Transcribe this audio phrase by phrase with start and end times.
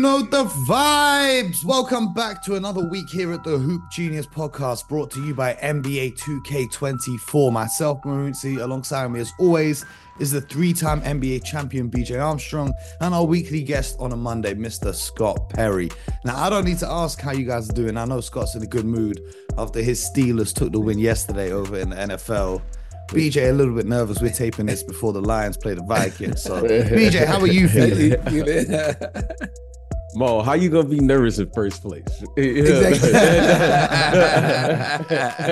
[0.00, 1.62] know the vibes.
[1.62, 5.52] Welcome back to another week here at the Hoop Genius podcast brought to you by
[5.62, 7.52] NBA 2K24.
[7.52, 9.84] Myself, Marunzi, alongside me as always
[10.18, 14.94] is the three-time NBA champion BJ Armstrong and our weekly guest on a Monday, Mr.
[14.94, 15.90] Scott Perry.
[16.24, 17.98] Now, I don't need to ask how you guys are doing.
[17.98, 19.20] I know Scott's in a good mood
[19.58, 22.62] after his Steelers took the win yesterday over in the NFL.
[23.08, 24.22] BJ a little bit nervous.
[24.22, 26.42] We're taping this before the Lions play the Vikings.
[26.42, 28.16] So, BJ, how are you feeling?
[30.14, 32.04] Mo, how you gonna be nervous in first place?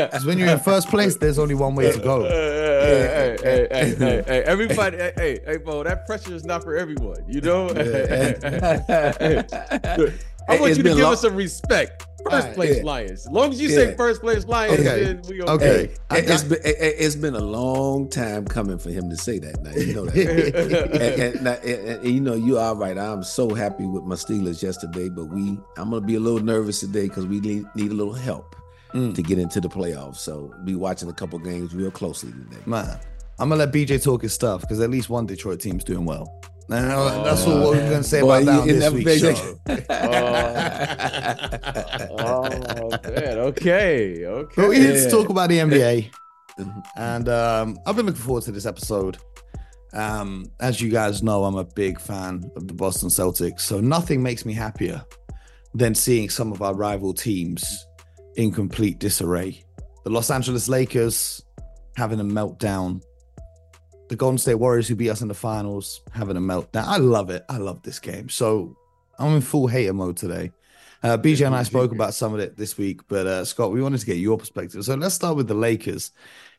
[0.09, 2.25] Because when you're in first place, there's only one way to go.
[2.25, 6.77] Hey, hey, hey, hey, hey, everybody, hey, hey, hey, Mo, that pressure is not for
[6.77, 7.69] everyone, you know?
[10.49, 12.07] I want you to give us some respect.
[12.31, 12.83] First place yeah.
[12.83, 13.27] Lions.
[13.27, 15.05] As long as you say first place Lions, Okay.
[15.05, 15.53] then we okay.
[15.53, 15.95] Okay.
[16.11, 19.39] I- It, has been it, it's been a long time coming for him to say
[19.39, 19.63] that.
[19.63, 20.17] Now you know that.
[21.01, 22.97] and, and- now, and- and you know you are right.
[22.99, 26.81] I'm so happy with my Steelers yesterday, but we I'm gonna be a little nervous
[26.81, 28.55] today because we need, need a little help
[28.95, 29.15] Mm.
[29.17, 30.17] to get into the playoffs.
[30.17, 32.63] So be watching a couple games real closely today.
[32.65, 32.99] Man,
[33.39, 36.41] I'm gonna let BJ talk his stuff because at least one Detroit team's doing well.
[36.71, 39.21] And uh, that's all what we're gonna say Boy, about that on this never week's
[39.21, 39.59] show.
[42.21, 44.55] Oh man, okay, okay.
[44.57, 46.11] But we need to talk about the NBA,
[46.97, 49.19] and um, I've been looking forward to this episode.
[49.95, 54.23] Um, as you guys know, I'm a big fan of the Boston Celtics, so nothing
[54.23, 55.03] makes me happier
[55.75, 57.87] than seeing some of our rival teams
[58.37, 59.65] in complete disarray.
[60.05, 61.43] The Los Angeles Lakers
[61.97, 63.03] having a meltdown.
[64.09, 66.85] The Golden State Warriors, who beat us in the finals, having a meltdown.
[66.85, 67.45] I love it.
[67.49, 68.29] I love this game.
[68.29, 68.77] So
[69.19, 70.53] I'm in full hater mode today.
[71.03, 73.83] Uh, BJ and I spoke about some of it this week, but uh, Scott, we
[73.83, 74.85] wanted to get your perspective.
[74.85, 76.11] So let's start with the Lakers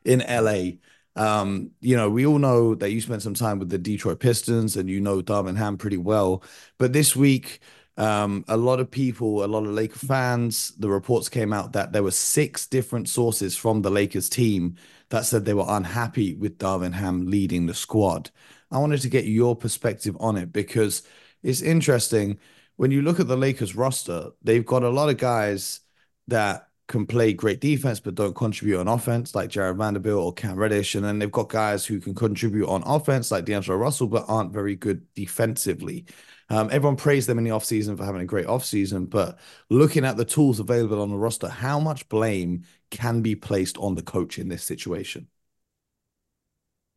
[0.05, 0.77] in LA.
[1.15, 4.77] Um, you know, we all know that you spent some time with the Detroit Pistons
[4.77, 6.43] and you know Darvin Ham pretty well.
[6.77, 7.59] But this week,
[7.97, 11.91] um, a lot of people, a lot of Laker fans, the reports came out that
[11.91, 14.77] there were six different sources from the Lakers team
[15.09, 18.29] that said they were unhappy with Darvin Ham leading the squad.
[18.71, 21.03] I wanted to get your perspective on it because
[21.41, 22.39] it's interesting
[22.75, 25.81] when you look at the Lakers roster, they've got a lot of guys
[26.27, 30.55] that can play great defense but don't contribute on offense, like Jared Vanderbilt or Cam
[30.55, 30.95] Reddish.
[30.95, 34.53] And then they've got guys who can contribute on offense, like D'Angelo Russell, but aren't
[34.53, 36.05] very good defensively.
[36.49, 39.37] Um, everyone praised them in the offseason for having a great offseason, but
[39.69, 43.95] looking at the tools available on the roster, how much blame can be placed on
[43.95, 45.27] the coach in this situation?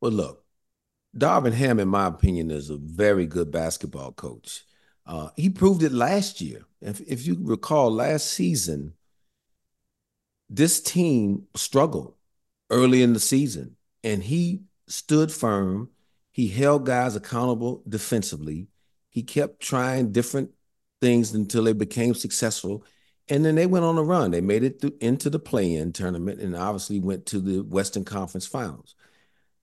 [0.01, 0.45] Well, look,
[1.17, 4.65] Darvin Ham, in my opinion, is a very good basketball coach.
[5.07, 6.65] Uh, he proved it last year.
[6.81, 8.95] If, if you recall, last season,
[10.49, 12.15] this team struggled
[12.71, 15.91] early in the season, and he stood firm.
[16.33, 18.69] He held guys accountable defensively.
[19.11, 20.51] He kept trying different
[21.01, 22.85] things until they became successful.
[23.29, 24.31] And then they went on a run.
[24.31, 28.47] They made it through, into the play-in tournament and obviously went to the Western Conference
[28.47, 28.95] Finals.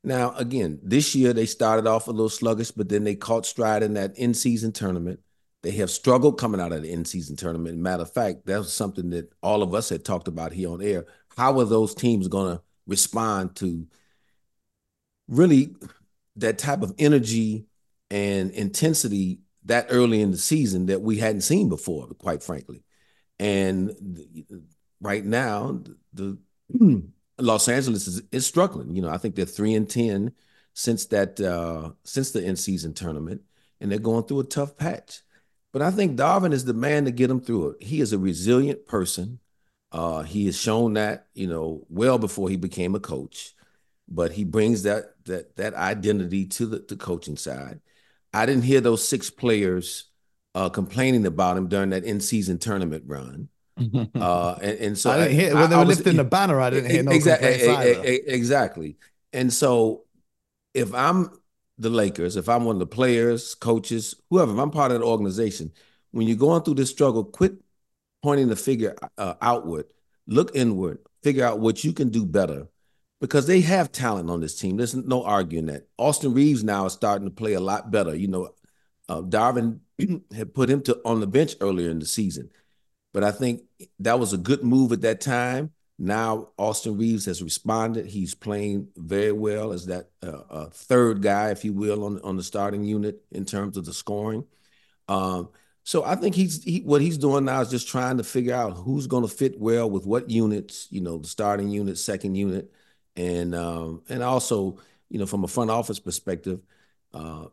[0.03, 3.83] Now, again, this year they started off a little sluggish, but then they caught stride
[3.83, 5.19] in that in-season tournament.
[5.61, 7.77] They have struggled coming out of the in-season tournament.
[7.77, 10.81] Matter of fact, that was something that all of us had talked about here on
[10.81, 11.05] air.
[11.35, 13.85] How are those teams going to respond to
[15.27, 15.75] really
[16.37, 17.65] that type of energy
[18.09, 22.83] and intensity that early in the season that we hadn't seen before, quite frankly?
[23.39, 23.95] And
[25.01, 25.81] right now,
[26.13, 26.37] the,
[26.69, 27.03] the
[27.37, 28.95] Los Angeles is, is struggling.
[28.95, 30.33] You know, I think they're three and ten
[30.73, 33.41] since that uh, since the in season tournament,
[33.79, 35.21] and they're going through a tough patch.
[35.71, 37.83] But I think Darvin is the man to get them through it.
[37.83, 39.39] He is a resilient person.
[39.91, 43.53] Uh, he has shown that you know well before he became a coach,
[44.07, 47.79] but he brings that that that identity to the, the coaching side.
[48.33, 50.08] I didn't hear those six players
[50.55, 53.49] uh, complaining about him during that in season tournament run.
[54.13, 56.59] Uh, and, and so I didn't hear when they were was- lifting the banner.
[56.59, 57.49] I didn't hear no exactly,
[58.27, 58.97] exactly.
[59.31, 60.03] And so,
[60.73, 61.29] if I'm
[61.77, 65.05] the Lakers, if I'm one of the players, coaches, whoever, if I'm part of the
[65.05, 65.71] organization,
[66.11, 67.53] when you're going through this struggle, quit
[68.21, 69.85] pointing the figure uh, outward,
[70.27, 72.67] look inward, figure out what you can do better,
[73.21, 74.75] because they have talent on this team.
[74.75, 75.87] There's no arguing that.
[75.97, 78.13] Austin Reaves now is starting to play a lot better.
[78.13, 78.49] You know,
[79.07, 79.79] uh, Darvin
[80.35, 82.49] had put him to on the bench earlier in the season.
[83.13, 83.63] But I think
[83.99, 85.71] that was a good move at that time.
[85.97, 88.05] Now Austin Reaves has responded.
[88.05, 92.37] He's playing very well as that uh, uh, third guy, if you will, on on
[92.37, 94.45] the starting unit in terms of the scoring.
[95.07, 95.49] Um,
[95.83, 98.77] so I think he's he, what he's doing now is just trying to figure out
[98.77, 100.87] who's going to fit well with what units.
[100.91, 102.71] You know, the starting unit, second unit,
[103.15, 104.77] and um, and also
[105.09, 106.61] you know from a front office perspective,
[107.13, 107.45] uh,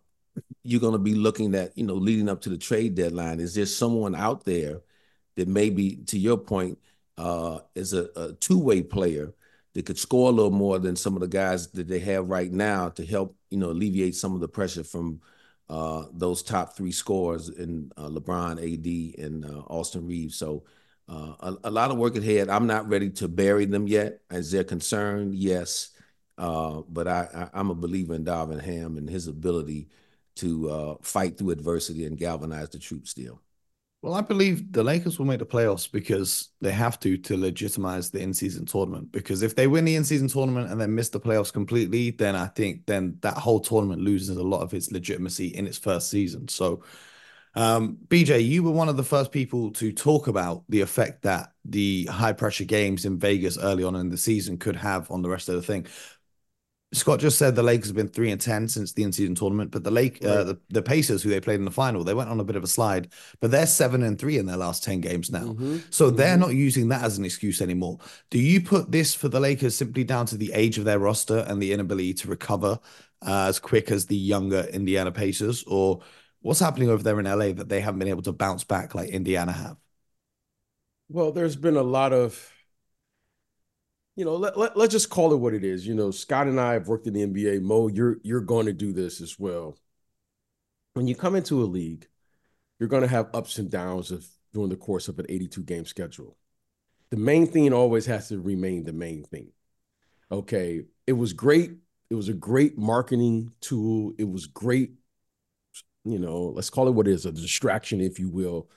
[0.62, 3.40] you're going to be looking at, you know, leading up to the trade deadline.
[3.40, 4.80] Is there someone out there
[5.36, 6.78] that maybe, to your point,
[7.18, 9.32] uh, is a, a two way player
[9.74, 12.50] that could score a little more than some of the guys that they have right
[12.50, 15.20] now to help, you know, alleviate some of the pressure from
[15.68, 20.36] uh, those top three scores in uh, LeBron, AD, and uh, Austin Reaves.
[20.36, 20.64] So
[21.08, 22.48] uh, a, a, lot of work ahead.
[22.48, 24.20] I'm not ready to bury them yet.
[24.30, 25.90] As they're concerned, yes.
[26.38, 29.88] Uh, but I, I, am a believer in Darvin Ham and his ability
[30.36, 33.40] to uh, fight through adversity and galvanize the troops still.
[34.02, 38.10] Well, I believe the Lakers will make the playoffs because they have to to legitimize
[38.10, 39.10] the in-season tournament.
[39.10, 42.46] Because if they win the in-season tournament and then miss the playoffs completely, then I
[42.46, 46.46] think then that whole tournament loses a lot of its legitimacy in its first season.
[46.46, 46.84] So,
[47.56, 51.52] um, BJ, you were one of the first people to talk about the effect that
[51.64, 55.30] the high pressure games in Vegas early on in the season could have on the
[55.30, 55.86] rest of the thing.
[56.92, 59.82] Scott just said the Lakers have been three and ten since the in-season tournament, but
[59.82, 60.36] the Lake, uh, right.
[60.36, 62.54] uh, the, the Pacers, who they played in the final, they went on a bit
[62.54, 63.08] of a slide,
[63.40, 65.40] but they're seven and three in their last ten games now.
[65.40, 65.78] Mm-hmm.
[65.90, 66.16] So mm-hmm.
[66.16, 67.98] they're not using that as an excuse anymore.
[68.30, 71.44] Do you put this for the Lakers simply down to the age of their roster
[71.48, 72.78] and the inability to recover
[73.26, 76.00] uh, as quick as the younger Indiana Pacers, or
[76.40, 79.08] what's happening over there in LA that they haven't been able to bounce back like
[79.10, 79.76] Indiana have?
[81.08, 82.52] Well, there's been a lot of
[84.16, 85.86] you know, let, let, let's just call it what it is.
[85.86, 87.60] You know, Scott and I have worked in the NBA.
[87.62, 89.76] Mo, you're you're going to do this as well.
[90.94, 92.08] When you come into a league,
[92.80, 95.84] you're going to have ups and downs of during the course of an 82 game
[95.84, 96.36] schedule.
[97.10, 99.52] The main thing always has to remain the main thing.
[100.32, 101.72] Okay, it was great.
[102.08, 104.12] It was a great marketing tool.
[104.18, 104.92] It was great,
[106.04, 108.70] you know, let's call it what it is, a distraction, if you will,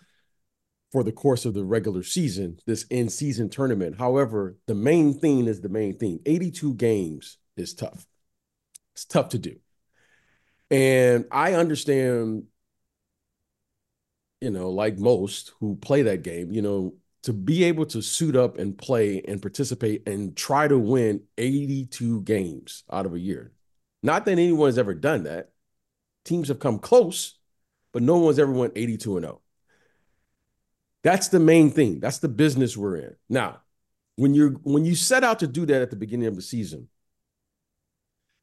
[0.91, 3.97] for the course of the regular season, this in season tournament.
[3.97, 8.05] However, the main thing is the main thing 82 games is tough.
[8.93, 9.57] It's tough to do.
[10.71, 12.43] And I understand,
[14.41, 18.35] you know, like most who play that game, you know, to be able to suit
[18.35, 23.51] up and play and participate and try to win 82 games out of a year.
[24.01, 25.51] Not that anyone's ever done that.
[26.23, 27.37] Teams have come close,
[27.91, 29.41] but no one's ever went 82 and 0.
[31.03, 31.99] That's the main thing.
[31.99, 33.15] That's the business we're in.
[33.29, 33.61] Now,
[34.15, 36.89] when you're when you set out to do that at the beginning of the season,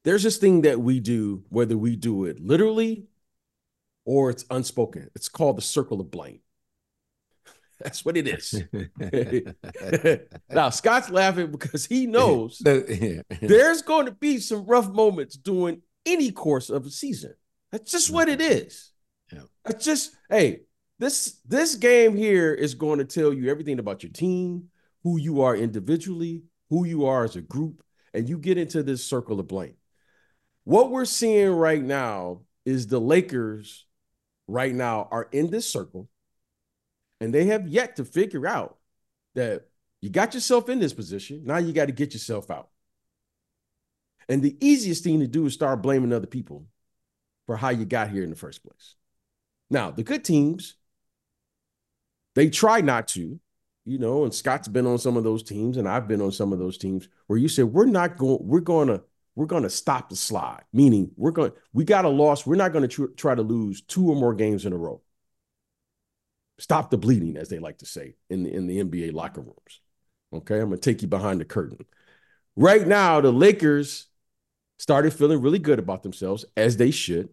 [0.05, 3.07] there's this thing that we do, whether we do it literally
[4.07, 5.11] or it's unspoken.
[5.15, 6.41] It's called the circle of blame.
[7.81, 8.63] That's what it is.
[10.51, 12.59] now, Scott's laughing because he knows
[13.41, 17.35] there's going to be some rough moments during any course of a season.
[17.73, 18.93] That's just what it is.
[19.33, 19.41] Yeah.
[19.65, 20.61] That's just, hey,
[20.99, 24.69] this this game here is going to tell you everything about your team,
[25.03, 27.83] who you are individually, who you are as a group,
[28.15, 29.75] and you get into this circle of blame.
[30.65, 33.87] What we're seeing right now is the Lakers
[34.49, 36.09] right now are in this circle
[37.21, 38.79] and they have yet to figure out
[39.35, 39.69] that
[40.01, 41.43] you got yourself in this position.
[41.45, 42.69] Now you got to get yourself out.
[44.29, 46.67] And the easiest thing to do is start blaming other people
[47.47, 48.95] for how you got here in the first place.
[49.71, 50.76] Now, the good teams
[52.37, 53.41] they try not to,
[53.87, 56.53] you know, and Scott's been on some of those teams, and I've been on some
[56.53, 59.03] of those teams where you said we're not going, we're going to,
[59.35, 60.63] we're going to stop the slide.
[60.73, 62.47] Meaning we're going, we got a loss.
[62.47, 65.03] We're not going to tr- try to lose two or more games in a row.
[66.59, 69.81] Stop the bleeding, as they like to say in the in the NBA locker rooms.
[70.33, 71.79] Okay, I'm gonna take you behind the curtain.
[72.55, 74.07] Right now, the Lakers
[74.79, 77.29] started feeling really good about themselves, as they should.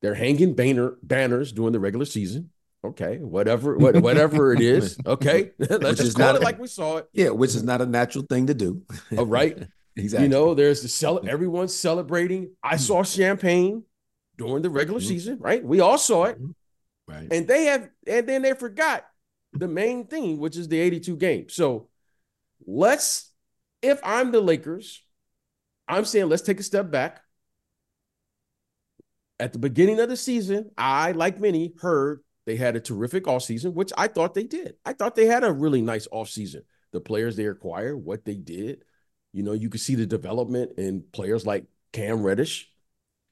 [0.00, 2.50] They're hanging banner banners during the regular season.
[2.84, 4.98] Okay, whatever, what, whatever it is.
[5.06, 7.08] Okay, let's just call it like we saw it.
[7.12, 8.82] Yeah, which is not a natural thing to do.
[9.16, 9.66] oh, right.
[9.96, 10.24] exactly.
[10.24, 12.50] You know, there's the cel- everyone's celebrating.
[12.62, 13.84] I saw champagne
[14.36, 15.08] during the regular mm-hmm.
[15.08, 15.38] season.
[15.40, 16.36] Right, we all saw it.
[16.40, 17.12] Mm-hmm.
[17.12, 19.04] Right, and they have, and then they forgot
[19.52, 21.48] the main thing, which is the 82 game.
[21.48, 21.88] So
[22.66, 23.30] let's,
[23.82, 25.02] if I'm the Lakers,
[25.86, 27.20] I'm saying let's take a step back.
[29.38, 33.72] At the beginning of the season, I, like many, heard they had a terrific offseason,
[33.72, 34.74] which I thought they did.
[34.84, 36.62] I thought they had a really nice offseason.
[36.92, 38.84] The players they acquired, what they did.
[39.32, 42.70] You know, you could see the development in players like Cam Reddish.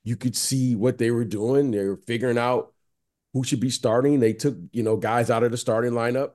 [0.04, 1.70] You could see what they were doing.
[1.70, 2.72] They were figuring out
[3.32, 4.18] who should be starting.
[4.18, 6.32] They took, you know, guys out of the starting lineup,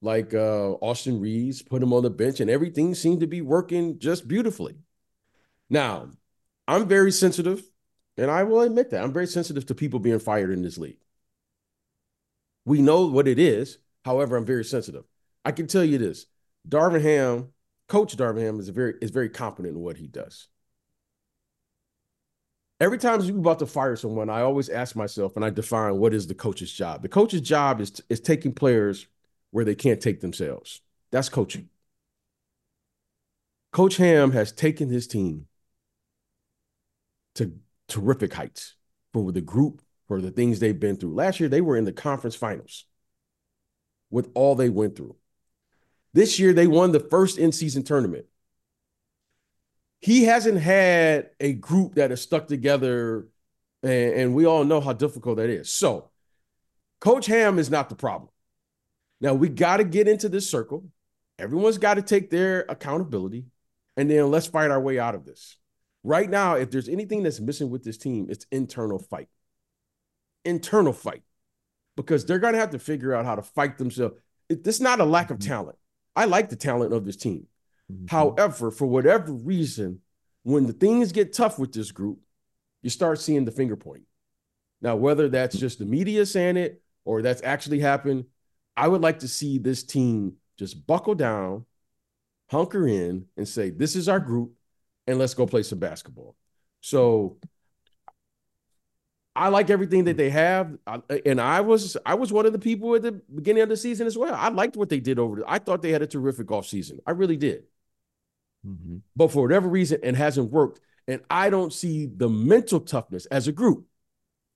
[0.00, 3.98] like uh, Austin Reaves, put him on the bench, and everything seemed to be working
[3.98, 4.76] just beautifully.
[5.68, 6.10] Now,
[6.66, 7.62] I'm very sensitive,
[8.16, 10.98] and I will admit that I'm very sensitive to people being fired in this league.
[12.64, 13.78] We know what it is.
[14.04, 15.04] However, I'm very sensitive.
[15.44, 16.26] I can tell you this:
[16.68, 17.52] Darvin Ham,
[17.88, 20.48] Coach Darvin Ham, is very is very competent in what he does.
[22.80, 26.14] every time you're about to fire someone, I always ask myself and I define what
[26.14, 27.02] is the coach's job.
[27.02, 29.06] The coach's job is is taking players
[29.50, 30.80] where they can't take themselves.
[31.10, 31.68] That's coaching.
[33.72, 35.46] Coach Ham has taken his team
[37.34, 37.52] to
[37.88, 38.74] terrific heights
[39.12, 39.82] for the group,
[40.14, 41.12] for the things they've been through.
[41.12, 42.84] Last year, they were in the conference finals
[44.10, 45.16] with all they went through.
[46.12, 48.26] This year, they won the first in season tournament.
[49.98, 53.26] He hasn't had a group that is stuck together,
[53.82, 55.68] and, and we all know how difficult that is.
[55.68, 56.10] So,
[57.00, 58.30] Coach Ham is not the problem.
[59.20, 60.84] Now, we got to get into this circle.
[61.40, 63.46] Everyone's got to take their accountability,
[63.96, 65.56] and then let's fight our way out of this.
[66.04, 69.28] Right now, if there's anything that's missing with this team, it's internal fight.
[70.44, 71.22] Internal fight.
[71.96, 74.16] Because they're going to have to figure out how to fight themselves.
[74.48, 75.48] It's not a lack of mm-hmm.
[75.48, 75.78] talent.
[76.16, 77.46] I like the talent of this team.
[77.92, 78.06] Mm-hmm.
[78.06, 80.00] However, for whatever reason,
[80.42, 82.18] when the things get tough with this group,
[82.82, 84.02] you start seeing the finger point.
[84.80, 88.26] Now, whether that's just the media saying it or that's actually happened,
[88.76, 91.64] I would like to see this team just buckle down,
[92.50, 94.52] hunker in, and say, This is our group,
[95.06, 96.36] and let's go play some basketball.
[96.80, 97.38] So
[99.36, 100.78] I like everything that they have,
[101.26, 104.06] and I was I was one of the people at the beginning of the season
[104.06, 104.32] as well.
[104.32, 105.36] I liked what they did over.
[105.36, 107.00] The, I thought they had a terrific off season.
[107.04, 107.64] I really did.
[108.64, 108.98] Mm-hmm.
[109.16, 113.48] But for whatever reason, it hasn't worked, and I don't see the mental toughness as
[113.48, 113.86] a group.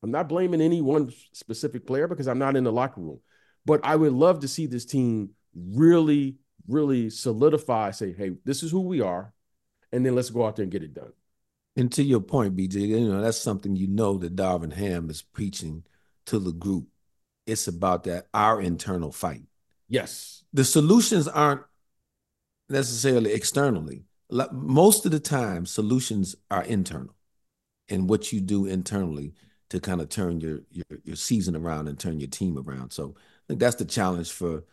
[0.03, 3.19] I'm not blaming any one specific player because I'm not in the locker room,
[3.67, 6.37] but I would love to see this team really,
[6.69, 7.91] really solidify.
[7.91, 9.35] Say, hey, this is who we are,
[9.91, 11.13] and then let's go out there and get it done.
[11.79, 15.23] And to your point, BJ, you know, that's something you know that Darvin Ham is
[15.23, 15.85] preaching
[16.27, 16.89] to the group.
[17.47, 19.45] It's about that our internal fight.
[19.89, 20.43] Yes.
[20.53, 21.61] The solutions aren't
[22.69, 24.03] necessarily externally.
[24.51, 27.15] Most of the time, solutions are internal
[27.89, 29.35] and what you do internally
[29.71, 32.93] to kind of turn your, your your season around and turn your team around.
[32.93, 34.65] So I think that's the challenge for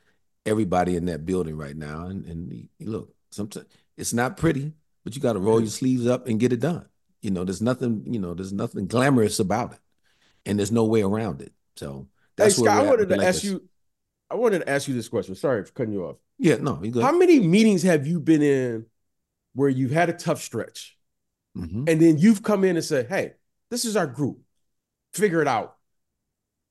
[0.44, 2.08] everybody in that building right now.
[2.08, 6.28] And and look, sometimes it's not pretty, but you got to roll your sleeves up
[6.28, 6.88] and get it done.
[7.25, 9.79] You know, there's nothing, you know, there's nothing glamorous about it,
[10.46, 11.53] and there's no way around it.
[11.75, 13.67] So that's hey, Scott, I wanted to ask you.
[14.29, 15.34] I wanted to ask you this question.
[15.34, 16.17] Sorry for cutting you off.
[16.38, 16.79] Yeah, no.
[17.01, 18.86] How many meetings have you been in
[19.53, 21.00] where you've had a tough stretch,
[21.58, 21.86] mm-hmm.
[21.88, 23.34] and then you've come in and said, "Hey,
[23.72, 24.38] this is our group.
[25.15, 25.77] Figure it out,"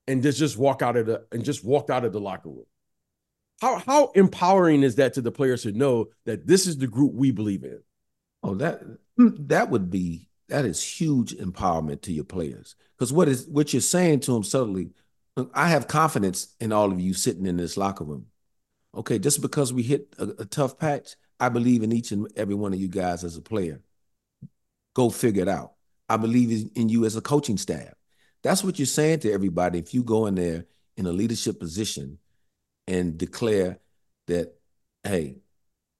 [0.06, 2.66] and just just walk out of the and just walked out of the locker room.
[3.60, 7.12] How how empowering is that to the players to know that this is the group
[7.12, 7.80] we believe in?
[8.44, 8.82] Oh, that
[9.16, 12.76] that would be that is huge empowerment to your players.
[12.96, 14.90] Because what is what you're saying to them subtly,
[15.52, 18.26] I have confidence in all of you sitting in this locker room.
[18.94, 22.54] Okay, just because we hit a, a tough patch, I believe in each and every
[22.54, 23.80] one of you guys as a player.
[24.94, 25.72] Go figure it out.
[26.08, 27.94] I believe in you as a coaching staff.
[28.42, 29.78] That's what you're saying to everybody.
[29.78, 32.18] If you go in there in a leadership position
[32.86, 33.80] and declare
[34.26, 34.54] that,
[35.02, 35.38] hey,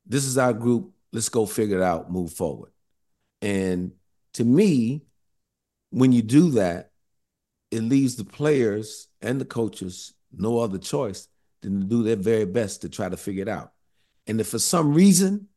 [0.07, 2.71] this is our group, let's go figure it out, move forward.
[3.41, 3.93] And
[4.35, 5.03] to me,
[5.91, 6.91] when you do that,
[7.71, 11.29] it leaves the players and the coaches no other choice
[11.63, 13.73] than to do their very best to try to figure it out.
[14.27, 15.49] And if for some reason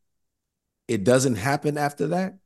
[0.87, 2.37] it doesn't happen after that,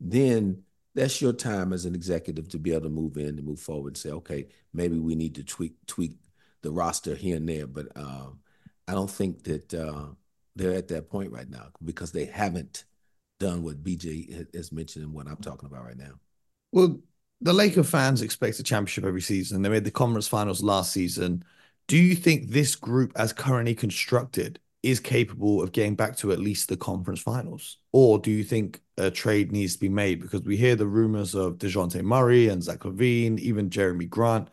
[0.00, 0.62] then
[0.94, 3.90] that's your time as an executive to be able to move in and move forward
[3.90, 6.16] and say, okay, maybe we need to tweak tweak
[6.62, 7.66] the roster here and there.
[7.66, 8.40] But um,
[8.86, 10.08] I don't think that uh,
[10.54, 12.84] they're at that point right now because they haven't
[13.42, 16.14] done what BJ has mentioned and what I'm talking about right now.
[16.70, 17.00] Well,
[17.40, 19.62] the Laker fans expect a championship every season.
[19.62, 21.44] They made the conference finals last season.
[21.88, 26.38] Do you think this group, as currently constructed, is capable of getting back to at
[26.38, 27.78] least the conference finals?
[27.92, 30.20] Or do you think a trade needs to be made?
[30.20, 34.48] Because we hear the rumors of Dejounte Murray and Zach LaVine, even Jerami Grant.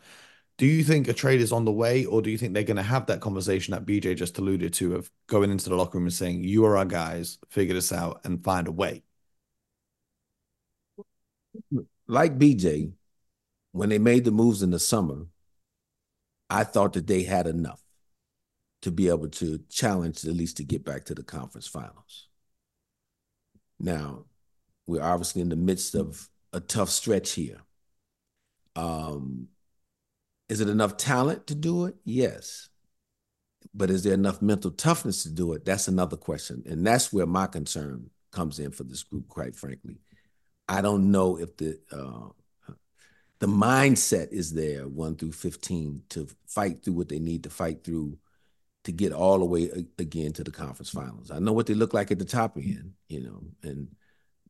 [0.60, 2.76] Do you think a trade is on the way, or do you think they're going
[2.76, 6.04] to have that conversation that BJ just alluded to of going into the locker room
[6.06, 9.02] and saying, "You are our guys, figure this out and find a way"?
[12.06, 12.92] Like BJ,
[13.72, 15.28] when they made the moves in the summer,
[16.50, 17.82] I thought that they had enough
[18.82, 22.28] to be able to challenge at least to get back to the conference finals.
[23.78, 24.26] Now,
[24.86, 27.62] we're obviously in the midst of a tough stretch here.
[28.76, 29.48] Um,
[30.50, 31.94] is it enough talent to do it?
[32.04, 32.68] Yes.
[33.72, 35.64] But is there enough mental toughness to do it?
[35.64, 36.64] That's another question.
[36.66, 39.98] And that's where my concern comes in for this group, quite frankly.
[40.68, 42.72] I don't know if the uh,
[43.38, 47.84] the mindset is there, one through 15, to fight through what they need to fight
[47.84, 48.18] through
[48.84, 51.30] to get all the way again to the conference finals.
[51.30, 53.88] I know what they look like at the top end, you know, and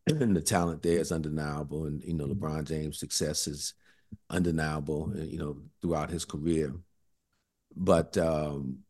[0.06, 3.74] and the talent there is undeniable, and you know LeBron James' success is
[4.28, 6.74] undeniable, uh, you know, throughout his career.
[7.76, 8.80] But um,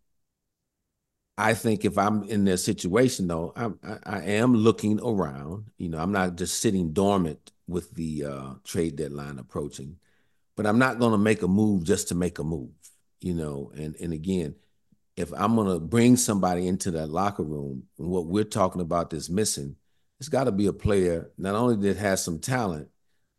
[1.36, 5.70] I think if I'm in their situation, though, I'm, I, I am looking around.
[5.78, 9.96] You know, I'm not just sitting dormant with the uh, trade deadline approaching,
[10.56, 12.70] but I'm not going to make a move just to make a move.
[13.20, 14.54] You know, and and again,
[15.16, 19.12] if I'm going to bring somebody into that locker room, and what we're talking about
[19.12, 19.76] is missing,
[20.18, 22.88] it's got to be a player not only that has some talent,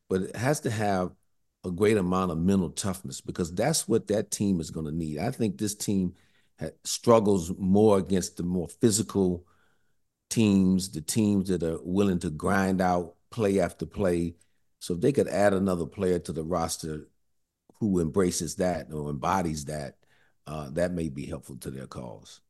[0.10, 1.12] but it has to have
[1.64, 5.20] a great amount of mental toughness because that's what that team is going to need.
[5.20, 6.16] I think this team
[6.84, 9.46] struggles more against the more physical
[10.30, 14.36] teams, the teams that are willing to grind out play after play.
[14.80, 17.08] So if they could add another player to the roster
[17.80, 19.98] who embraces that or embodies that,
[20.48, 22.42] uh, that may be helpful to their cause.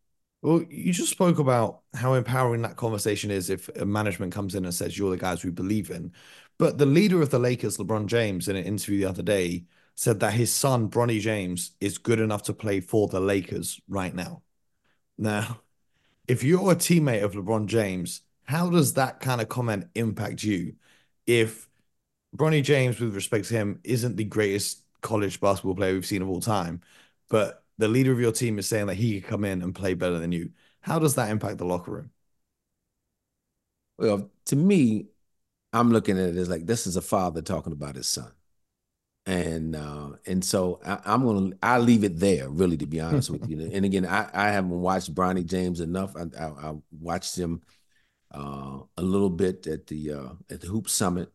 [0.41, 4.65] Well, you just spoke about how empowering that conversation is if a management comes in
[4.65, 6.13] and says you're the guys we believe in.
[6.57, 10.19] But the leader of the Lakers, LeBron James, in an interview the other day, said
[10.21, 14.41] that his son, Bronny James, is good enough to play for the Lakers right now.
[15.17, 15.61] Now,
[16.27, 20.75] if you're a teammate of LeBron James, how does that kind of comment impact you?
[21.27, 21.69] If
[22.35, 26.29] Bronny James, with respect to him, isn't the greatest college basketball player we've seen of
[26.29, 26.81] all time,
[27.29, 29.93] but the leader of your team is saying that he could come in and play
[29.93, 32.11] better than you, how does that impact the locker room?
[33.97, 35.07] Well, to me,
[35.73, 38.31] I'm looking at it as like this is a father talking about his son
[39.25, 43.29] and uh, and so I, am gonna I leave it there really to be honest
[43.29, 43.69] with you.
[43.71, 46.15] And again, I, I haven't watched Bronny James enough.
[46.15, 47.61] I, I, I watched him
[48.33, 51.31] uh, a little bit at the uh, at the Hoop Summit,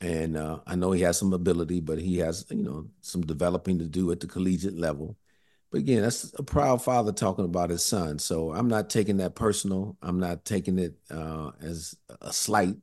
[0.00, 3.78] and uh, I know he has some ability, but he has you know some developing
[3.78, 5.16] to do at the collegiate level.
[5.70, 8.18] But again, that's a proud father talking about his son.
[8.18, 9.96] So I'm not taking that personal.
[10.02, 12.76] I'm not taking it uh, as a slight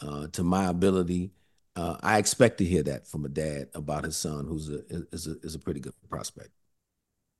[0.00, 1.32] uh, to my ability
[1.78, 4.80] uh, I expect to hear that from a dad about his son, who's a
[5.12, 6.50] is a is a pretty good prospect.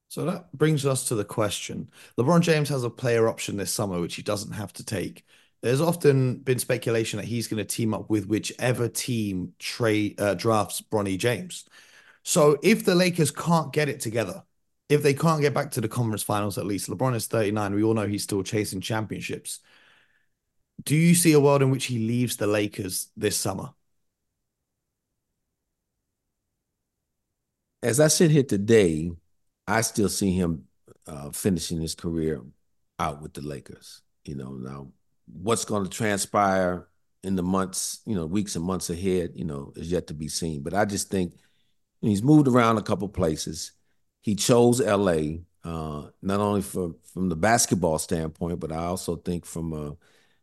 [0.09, 4.01] So that brings us to the question: LeBron James has a player option this summer,
[4.01, 5.25] which he doesn't have to take.
[5.61, 10.35] There's often been speculation that he's going to team up with whichever team trade uh,
[10.35, 11.65] drafts Bronny James.
[12.23, 14.45] So if the Lakers can't get it together,
[14.89, 17.75] if they can't get back to the conference finals at least, LeBron is 39.
[17.75, 19.61] We all know he's still chasing championships.
[20.85, 23.71] Do you see a world in which he leaves the Lakers this summer?
[27.83, 29.11] as I sit here today,
[29.67, 30.65] I still see him
[31.07, 32.43] uh, finishing his career
[32.99, 34.03] out with the Lakers.
[34.25, 34.93] You know, now
[35.27, 36.89] what's going to transpire
[37.23, 40.29] in the months, you know, weeks and months ahead, you know, is yet to be
[40.29, 40.63] seen.
[40.63, 41.35] But I just think
[42.01, 43.73] he's moved around a couple places.
[44.23, 49.45] He chose LA, uh, not only for, from the basketball standpoint, but I also think
[49.45, 49.97] from a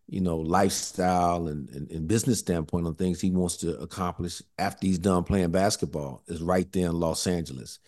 [0.08, 4.86] you know, lifestyle and, and, and, business standpoint on things he wants to accomplish after
[4.86, 7.80] he's done playing basketball is right there in Los Angeles.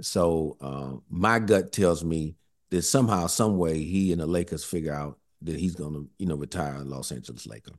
[0.00, 2.36] So uh, my gut tells me
[2.70, 6.26] that somehow, some way, he and the Lakers figure out that he's going to, you
[6.26, 7.72] know, retire in Los Angeles Laker.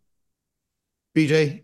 [1.15, 1.63] BJ,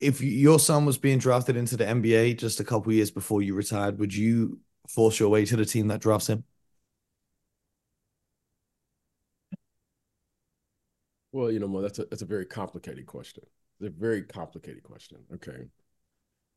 [0.00, 3.54] if your son was being drafted into the NBA just a couple years before you
[3.54, 6.44] retired, would you force your way to the team that drafts him?
[11.32, 13.44] Well, you know, Mo, that's a that's a very complicated question.
[13.80, 15.18] It's a very complicated question.
[15.34, 15.66] Okay.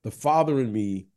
[0.04, 1.08] The father in me,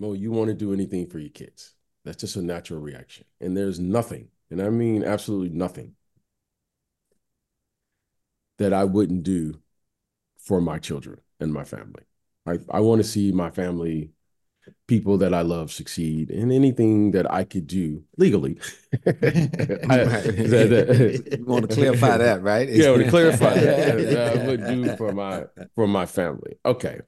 [0.00, 1.74] Mo, you want to do anything for your kids.
[2.04, 3.26] That's just a natural reaction.
[3.40, 5.94] And there's nothing, and I mean absolutely nothing,
[8.58, 9.60] that I wouldn't do
[10.38, 12.04] for my children and my family.
[12.46, 14.13] I, I want to see my family
[14.86, 18.58] people that I love succeed and anything that I could do legally.
[18.92, 22.68] I, that, that, you want to clarify that, right?
[22.68, 26.58] yeah, I want to clarify that, that I would do for my for my family.
[26.64, 27.00] Okay.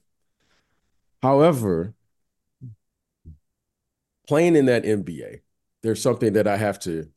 [1.23, 1.95] However,
[4.27, 5.40] playing in that NBA,
[5.83, 7.09] there's something that I have to,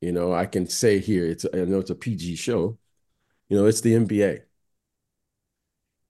[0.00, 1.26] you know, I can say here.
[1.26, 2.78] It's I know it's a PG show.
[3.48, 4.40] You know, it's the NBA.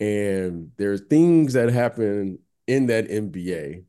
[0.01, 2.39] And there are things that happen
[2.69, 3.85] in that NBA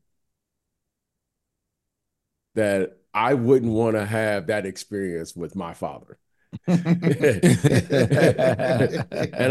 [2.54, 6.18] that I wouldn't want to have that experience with my father.
[6.66, 6.82] and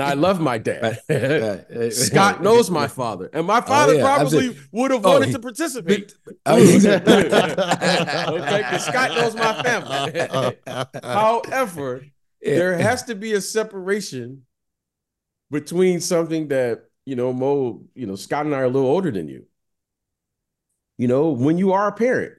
[0.02, 1.00] I love my dad.
[1.94, 4.04] Scott knows my father, and my father oh, yeah.
[4.04, 6.14] probably would have oh, wanted oh, he, to participate.
[6.46, 6.82] Oh, okay,
[8.80, 10.58] Scott knows my family.
[11.02, 12.06] However,
[12.42, 14.46] there has to be a separation
[15.52, 19.10] between something that you know, Mo, you know, Scott and I are a little older
[19.10, 19.48] than you.
[21.00, 22.34] You know, when you are a parent,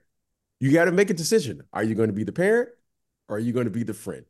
[0.61, 1.63] you got to make a decision.
[1.73, 2.69] Are you going to be the parent
[3.29, 4.25] or are you going to be the friend?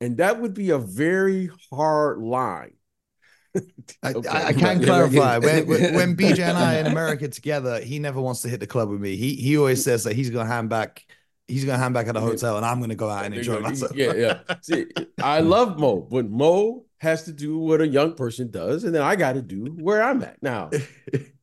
[0.00, 2.72] And that would be a very hard line.
[3.56, 4.28] okay.
[4.28, 8.42] I, I, can clarify when, when BJ and I in America together, he never wants
[8.42, 9.16] to hit the club with me.
[9.16, 11.04] He he always says that he's gonna hand back.
[11.46, 13.94] He's gonna hand back at the hotel, and I'm gonna go out and enjoy myself.
[13.94, 14.40] Yeah, yeah.
[14.60, 14.86] See,
[15.22, 19.02] I love Mo, but Mo has to do what a young person does, and then
[19.02, 20.70] I got to do where I'm at now.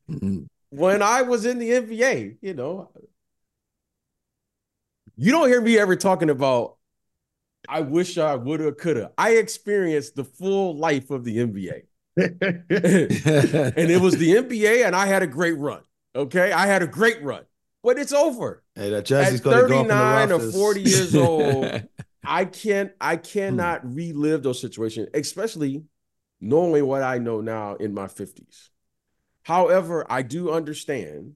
[0.69, 2.91] when I was in the NBA, you know,
[5.15, 6.75] you don't hear me ever talking about.
[7.67, 9.11] I wish I would have, could have.
[9.17, 11.81] I experienced the full life of the NBA.
[12.17, 12.31] and
[12.69, 15.81] it was the NBA, and I had a great run.
[16.15, 17.43] Okay, I had a great run,
[17.83, 18.63] but it's over.
[18.75, 21.65] Hey, that jersey's At 39 or 40 years old,
[22.27, 23.93] I can't, I cannot hmm.
[23.93, 25.83] relive those situations, especially
[26.41, 28.69] knowing what I know now in my 50s.
[29.43, 31.33] However, I do understand.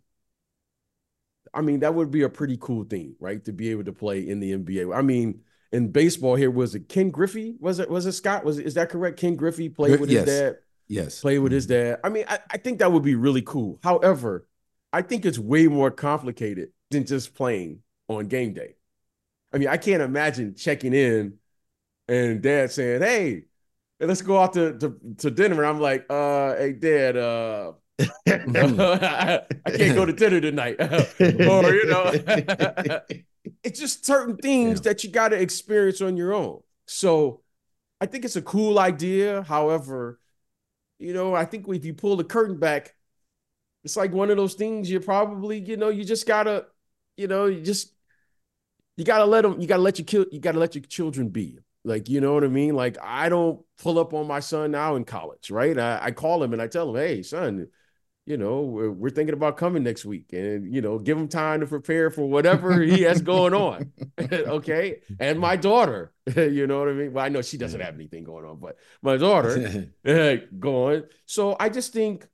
[1.54, 3.44] I mean, that would be a pretty cool thing, right?
[3.46, 4.96] To be able to play in the NBA.
[4.96, 7.56] I mean, in baseball here was it Ken Griffey?
[7.60, 8.44] Was it was it Scott?
[8.44, 9.20] Was it is that correct?
[9.20, 10.28] Ken Griffey played with yes.
[10.28, 10.56] his dad.
[10.88, 11.22] Yes.
[11.22, 11.92] Play with his mm-hmm.
[11.92, 12.00] dad.
[12.04, 13.80] I mean, I, I think that would be really cool.
[13.84, 14.48] However,
[14.92, 18.76] I think it's way more complicated than just playing on game day.
[19.52, 21.38] I mean, I can't imagine checking in
[22.08, 23.44] and dad saying, Hey,
[24.00, 25.64] let's go out to, to, to dinner.
[25.64, 27.74] And I'm like, uh, hey, dad, uh,
[28.28, 29.42] I
[29.76, 30.78] can't go to dinner tonight.
[31.20, 32.12] or, you know,
[33.64, 34.92] it's just certain things yeah.
[34.92, 36.62] that you got to experience on your own.
[36.86, 37.42] So
[38.00, 39.44] I think it's a cool idea.
[39.44, 40.20] However,
[40.98, 42.96] you know, I think if you pull the curtain back,
[43.84, 46.66] it's like one of those things you probably, you know, you just gotta,
[47.18, 47.94] you know, you just
[49.00, 51.58] you gotta let them, you gotta let your kill, you gotta let your children be.
[51.86, 52.76] Like, you know what I mean?
[52.76, 55.78] Like, I don't pull up on my son now in college, right?
[55.78, 57.68] I, I call him and I tell him, hey, son,
[58.26, 61.62] you know, we're, we're, thinking about coming next week and, you know, give him time
[61.62, 63.94] to prepare for whatever he has going on.
[64.20, 65.00] okay.
[65.18, 67.14] And my daughter, you know what I mean?
[67.14, 69.90] Well, I know she doesn't have anything going on, but my daughter
[70.60, 71.04] going.
[71.26, 72.28] So I just think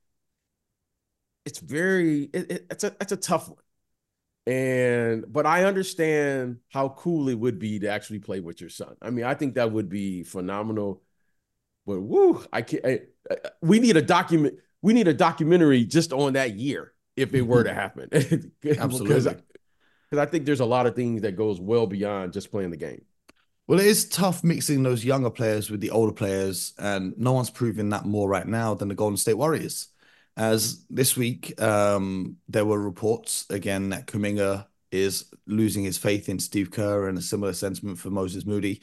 [1.45, 3.59] it's very, it, it, it's a, it's a tough one.
[4.47, 8.95] And, but I understand how cool it would be to actually play with your son.
[9.01, 11.01] I mean, I think that would be phenomenal.
[11.87, 12.99] But woo, I can't, I,
[13.61, 17.63] we need a document we need a documentary just on that year if it were
[17.63, 18.07] to happen.
[18.13, 19.07] Absolutely.
[19.07, 22.77] Because I think there's a lot of things that goes well beyond just playing the
[22.77, 23.01] game.
[23.65, 27.49] Well, it is tough mixing those younger players with the older players, and no one's
[27.49, 29.87] proving that more right now than the Golden State Warriors.
[30.37, 36.39] As this week, um, there were reports again that Kuminga is losing his faith in
[36.39, 38.81] Steve Kerr, and a similar sentiment for Moses Moody.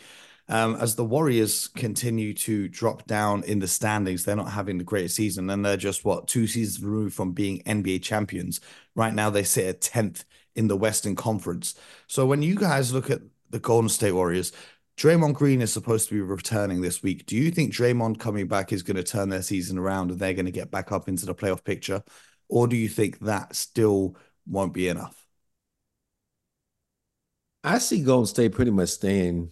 [0.49, 4.85] Um, as the Warriors continue to drop down in the standings, they're not having the
[4.85, 8.61] greatest season, and they're just what two seasons removed from being NBA champions.
[8.95, 11.75] Right now, they sit at tenth in the Western Conference.
[12.07, 14.53] So when you guys look at the Golden State Warriors,
[15.03, 17.27] Draymond Green is supposed to be returning this week.
[17.27, 20.33] Do you think Draymond coming back is going to turn their season around and they're
[20.33, 22.05] going to get back up into the playoff picture,
[22.49, 25.27] or do you think that still won't be enough?
[27.65, 29.51] I see Golden State pretty much staying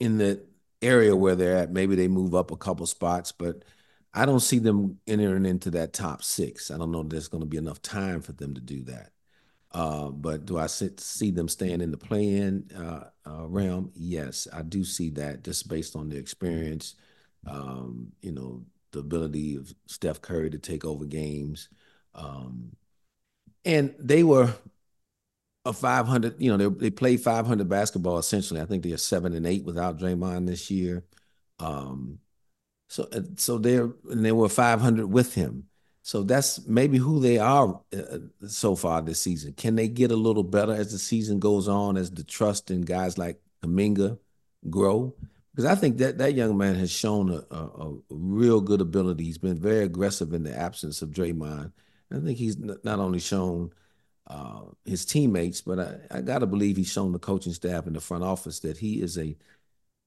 [0.00, 0.44] in the
[0.82, 1.70] area where they're at.
[1.70, 3.62] Maybe they move up a couple spots, but
[4.12, 6.72] I don't see them entering into that top six.
[6.72, 9.12] I don't know there's going to be enough time for them to do that.
[9.72, 13.92] Uh, but do I see them staying in the play-in uh, uh, realm?
[13.94, 16.94] Yes, I do see that just based on the experience,
[17.46, 21.68] um, you know, the ability of Steph Curry to take over games.
[22.14, 22.72] Um,
[23.64, 24.54] and they were
[25.64, 28.60] a 500, you know, they, they played 500 basketball essentially.
[28.60, 31.04] I think they're seven and eight without Draymond this year.
[31.58, 32.20] Um,
[32.88, 35.68] so, uh, so they're, and they were 500 with him.
[36.08, 39.52] So that's maybe who they are uh, so far this season.
[39.52, 42.80] Can they get a little better as the season goes on, as the trust in
[42.80, 44.18] guys like Kuminga
[44.70, 45.14] grow?
[45.54, 49.24] Because I think that that young man has shown a, a, a, real good ability.
[49.24, 51.72] He's been very aggressive in the absence of Draymond.
[52.10, 53.72] I think he's not only shown–
[54.28, 57.94] uh, his teammates, but I, I got to believe he's shown the coaching staff in
[57.94, 59.36] the front office that he is a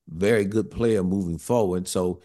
[0.08, 1.88] very good player moving forward.
[1.88, 2.22] So,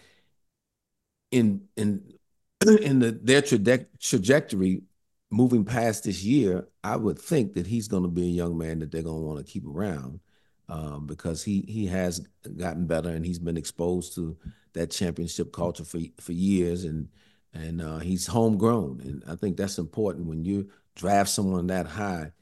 [1.30, 2.15] in in
[2.80, 4.82] in the, their traje- trajectory
[5.30, 8.78] moving past this year, I would think that he's going to be a young man
[8.80, 10.20] that they're going to want to keep around
[10.68, 14.36] um, because he he has gotten better and he's been exposed to
[14.72, 17.08] that championship culture for for years and
[17.54, 22.32] and uh, he's homegrown and I think that's important when you draft someone that high,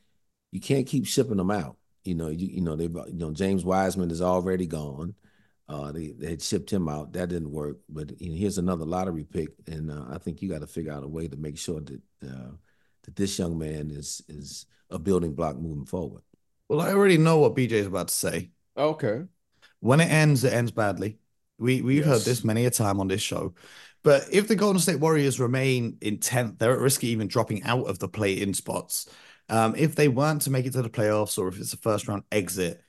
[0.53, 1.77] you can't keep shipping them out.
[2.05, 5.15] You know, you, you know they you know James Wiseman is already gone.
[5.69, 7.13] Uh, they they had shipped him out.
[7.13, 7.79] That didn't work.
[7.89, 10.93] But you know, here's another lottery pick, and uh, I think you got to figure
[10.93, 12.53] out a way to make sure that uh,
[13.05, 16.23] that this young man is is a building block moving forward.
[16.69, 18.51] Well, I already know what BJ is about to say.
[18.77, 19.23] Okay.
[19.81, 21.19] When it ends, it ends badly.
[21.59, 22.07] We we've yes.
[22.07, 23.55] heard this many a time on this show.
[24.03, 27.87] But if the Golden State Warriors remain intent, they're at risk of even dropping out
[27.87, 29.09] of the play-in spots.
[29.49, 32.07] Um, if they weren't to make it to the playoffs, or if it's a first
[32.07, 32.83] round exit,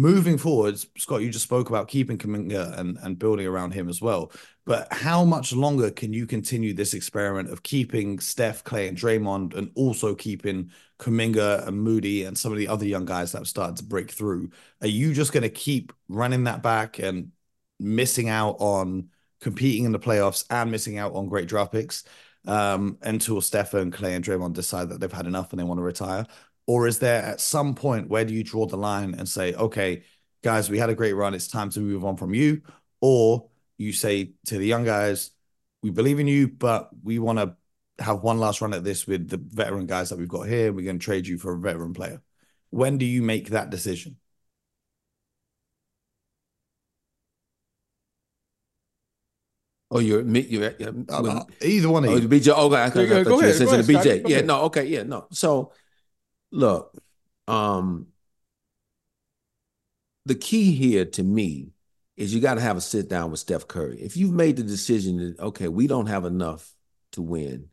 [0.00, 4.00] moving forwards, Scott, you just spoke about keeping Kuminga and, and building around him as
[4.00, 4.32] well.
[4.64, 9.54] But how much longer can you continue this experiment of keeping Steph, Clay, and Draymond,
[9.54, 13.48] and also keeping Kuminga and Moody and some of the other young guys that have
[13.48, 14.50] started to break through?
[14.80, 17.32] Are you just going to keep running that back and
[17.80, 19.08] missing out on
[19.40, 22.04] competing in the playoffs and missing out on great draft picks
[22.46, 25.78] um, until Steph and Clay and Draymond decide that they've had enough and they want
[25.78, 26.26] to retire?
[26.68, 30.02] Or is there at some point where do you draw the line and say, okay,
[30.44, 31.32] guys, we had a great run.
[31.32, 32.60] It's time to move on from you?
[33.00, 35.30] Or you say to the young guys,
[35.82, 37.56] we believe in you, but we want to
[38.04, 40.70] have one last run at this with the veteran guys that we've got here.
[40.70, 42.20] We're going to trade you for a veteran player.
[42.68, 44.18] When do you make that decision?
[49.90, 52.26] Oh, you're you're, you're uh, uh, either one of oh, you.
[52.26, 52.48] Oh, BJ.
[52.48, 54.28] Okay, I, I, go, go ahead, go ahead, BJ.
[54.28, 55.28] Yeah, no, okay, yeah, no.
[55.30, 55.72] So
[56.50, 56.96] look,
[57.46, 58.08] um,
[60.26, 61.70] the key here to me
[62.16, 64.00] is you got to have a sit down with Steph Curry.
[64.00, 66.74] If you've made the decision that okay, we don't have enough
[67.12, 67.68] to win,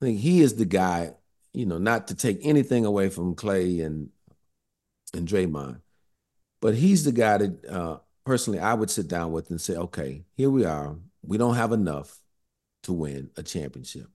[0.00, 1.14] I think he is the guy.
[1.52, 4.10] You know, not to take anything away from Clay and
[5.14, 5.80] and Draymond,
[6.60, 10.24] but he's the guy that uh, personally I would sit down with and say, okay,
[10.36, 10.96] here we are.
[11.22, 12.18] We don't have enough
[12.84, 14.08] to win a championship.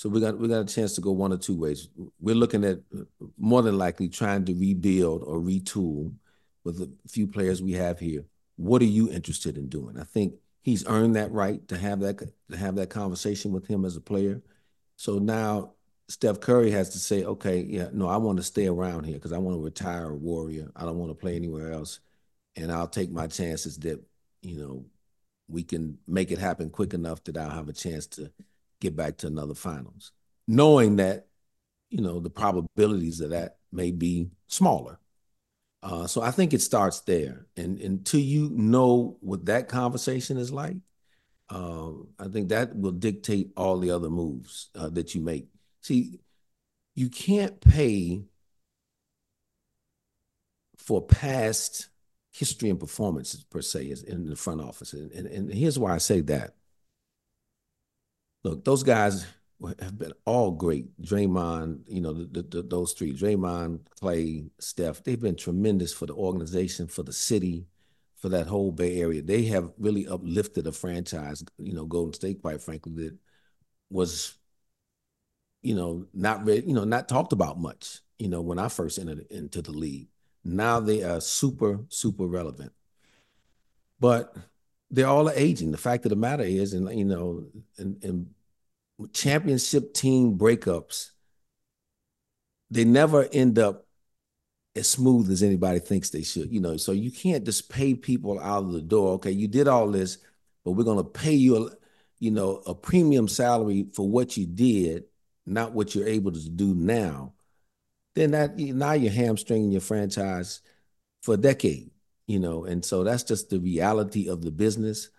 [0.00, 1.90] So we got we got a chance to go one or two ways.
[2.20, 2.78] We're looking at
[3.36, 6.14] more than likely trying to rebuild or retool
[6.64, 8.24] with the few players we have here.
[8.56, 10.00] What are you interested in doing?
[10.00, 12.18] I think he's earned that right to have that
[12.50, 14.40] to have that conversation with him as a player.
[14.96, 15.74] So now
[16.08, 19.34] Steph Curry has to say, okay, yeah, no, I want to stay around here because
[19.34, 20.72] I want to retire a warrior.
[20.74, 22.00] I don't want to play anywhere else.
[22.56, 24.02] And I'll take my chances that,
[24.40, 24.86] you know,
[25.46, 28.32] we can make it happen quick enough that I'll have a chance to
[28.80, 30.12] get back to another finals,
[30.48, 31.26] knowing that
[31.90, 34.98] you know the probabilities of that may be smaller.
[35.82, 40.52] Uh, so I think it starts there, and until you know what that conversation is
[40.52, 40.76] like,
[41.48, 45.48] uh, I think that will dictate all the other moves uh, that you make.
[45.80, 46.20] See,
[46.94, 48.24] you can't pay
[50.76, 51.88] for past
[52.32, 55.98] history and performances per se in the front office, and, and, and here's why I
[55.98, 56.54] say that
[58.44, 59.26] look, those guys
[59.80, 61.00] have been all great.
[61.02, 66.14] Draymond, you know, the, the, those three, Draymond, Clay, Steph, they've been tremendous for the
[66.14, 67.66] organization, for the city,
[68.16, 69.22] for that whole Bay Area.
[69.22, 73.16] They have really uplifted a franchise, you know, Golden State, quite frankly, that
[73.90, 74.34] was,
[75.62, 78.98] you know, not really, you know, not talked about much, you know, when I first
[78.98, 80.08] entered into the league.
[80.42, 82.72] Now they are super, super relevant.
[83.98, 84.34] But
[84.90, 85.70] they're all aging.
[85.70, 87.46] The fact of the matter is, and you know,
[87.78, 88.30] and, in
[89.12, 91.10] championship team breakups,
[92.70, 93.86] they never end up
[94.76, 96.52] as smooth as anybody thinks they should.
[96.52, 99.14] You know, so you can't just pay people out of the door.
[99.14, 100.18] Okay, you did all this,
[100.64, 101.70] but we're gonna pay you, a,
[102.18, 105.04] you know, a premium salary for what you did,
[105.46, 107.34] not what you're able to do now.
[108.16, 110.62] Then that now you're hamstringing your franchise
[111.22, 111.89] for a decade
[112.30, 115.10] you know, and so that's just the reality of the business.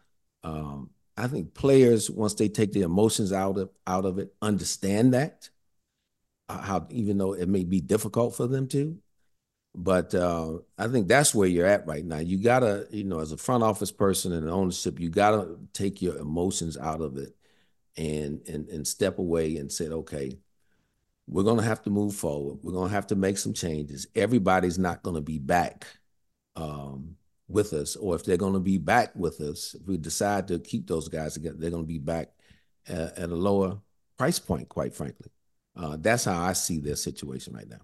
[0.45, 5.13] Um, I think players, once they take the emotions out of out of it, understand
[5.13, 5.50] that.
[6.47, 8.97] Uh, how even though it may be difficult for them to,
[9.76, 12.19] but uh, I think that's where you're at right now.
[12.19, 16.17] You gotta, you know, as a front office person and ownership, you gotta take your
[16.17, 17.36] emotions out of it,
[17.97, 20.39] and and and step away and say, okay,
[21.28, 22.60] we're gonna have to move forward.
[22.63, 24.08] We're gonna have to make some changes.
[24.15, 25.88] Everybody's not gonna be back
[26.56, 27.16] um,
[27.48, 30.60] with us, or if they're going to be back with us, if we decide to
[30.60, 32.30] keep those guys together, they're going to be back
[32.88, 33.80] at, at, a lower
[34.18, 35.30] price point, quite frankly.
[35.76, 37.82] Uh, that's how I see their situation right now.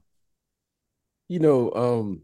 [1.30, 2.21] You know, um,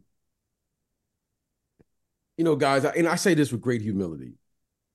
[2.37, 4.33] you know, guys, and I say this with great humility.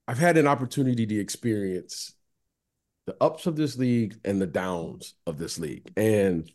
[0.06, 2.14] I've had an opportunity to experience
[3.06, 5.90] the ups of this league and the downs of this league.
[5.96, 6.50] And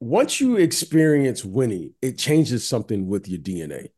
[0.00, 3.88] once you experience winning, it changes something with your DNA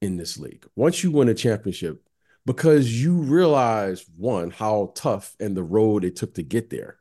[0.00, 0.66] in this league.
[0.74, 2.02] Once you win a championship,
[2.46, 6.98] because you realize one, how tough and the road it took to get there.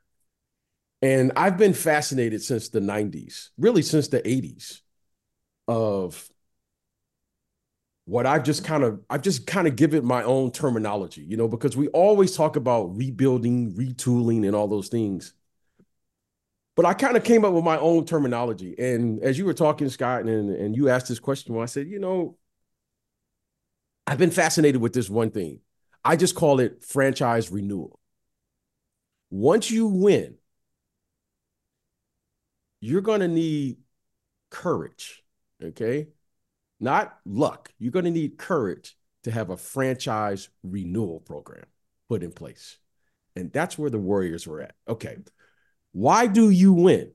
[1.02, 4.82] And I've been fascinated since the 90s, really since the 80s,
[5.68, 6.28] of
[8.06, 11.38] what I've just kind of I've just kind of give it my own terminology, you
[11.38, 15.35] know, because we always talk about rebuilding, retooling, and all those things.
[16.76, 18.76] But I kind of came up with my own terminology.
[18.78, 21.88] And as you were talking, Scott, and, and you asked this question, well, I said,
[21.88, 22.38] you know,
[24.06, 25.62] I've been fascinated with this one thing.
[26.04, 28.00] I just call it franchise renewal.
[29.32, 30.36] Once you win,
[32.82, 33.78] you're going to need
[34.52, 35.24] courage,
[35.64, 36.10] okay?
[36.80, 37.74] Not luck.
[37.80, 41.66] You're going to need courage to have a franchise renewal program
[42.10, 42.78] put in place.
[43.36, 44.76] And that's where the Warriors were at.
[44.88, 45.18] Okay.
[45.96, 47.14] Why do you win?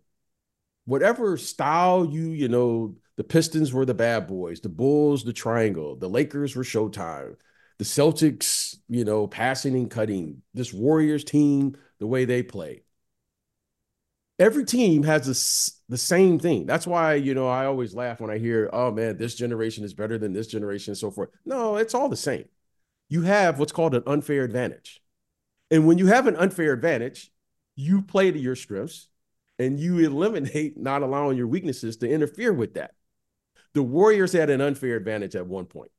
[0.86, 5.96] Whatever style you, you know, the Pistons were the bad boys, the Bulls, the triangle,
[5.96, 7.36] the Lakers were Showtime,
[7.78, 12.84] the Celtics, you know, passing and cutting, this Warriors team, the way they play.
[14.38, 16.64] Every team has this, the same thing.
[16.64, 19.92] That's why, you know, I always laugh when I hear, oh man, this generation is
[19.92, 21.28] better than this generation and so forth.
[21.44, 22.46] No, it's all the same.
[23.10, 25.02] You have what's called an unfair advantage.
[25.70, 27.30] And when you have an unfair advantage,
[27.76, 29.08] you play to your strengths
[29.58, 32.92] and you eliminate not allowing your weaknesses to interfere with that.
[33.74, 35.92] The Warriors had an unfair advantage at one point.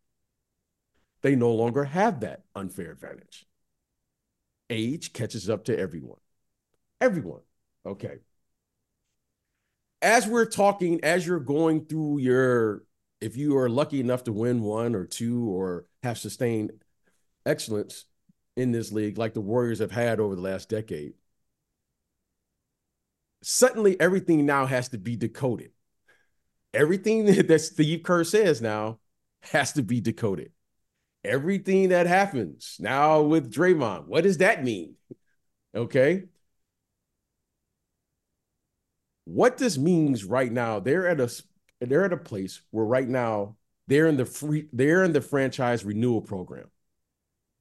[1.21, 3.45] They no longer have that unfair advantage.
[4.69, 6.19] Age catches up to everyone.
[6.99, 7.41] Everyone.
[7.85, 8.17] Okay.
[10.01, 12.83] As we're talking, as you're going through your,
[13.21, 16.71] if you are lucky enough to win one or two or have sustained
[17.45, 18.05] excellence
[18.57, 21.13] in this league, like the Warriors have had over the last decade,
[23.41, 25.71] suddenly everything now has to be decoded.
[26.73, 28.99] Everything that Steve Kerr says now
[29.41, 30.51] has to be decoded.
[31.23, 34.95] Everything that happens now with Draymond, what does that mean?
[35.75, 36.23] Okay.
[39.25, 41.31] What this means right now, they're at a
[41.79, 43.55] they're at a place where right now
[43.87, 46.69] they're in the free they're in the franchise renewal program.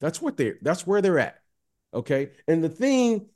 [0.01, 1.39] That's what they're that's where they're at.
[1.93, 2.31] Okay.
[2.49, 3.27] And the thing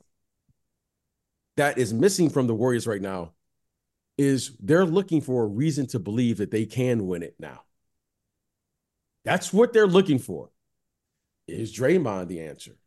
[1.57, 3.31] that is missing from the Warriors right now
[4.17, 7.61] is they're looking for a reason to believe that they can win it now.
[9.23, 10.49] That's what they're looking for.
[11.47, 12.77] Is Draymond the answer?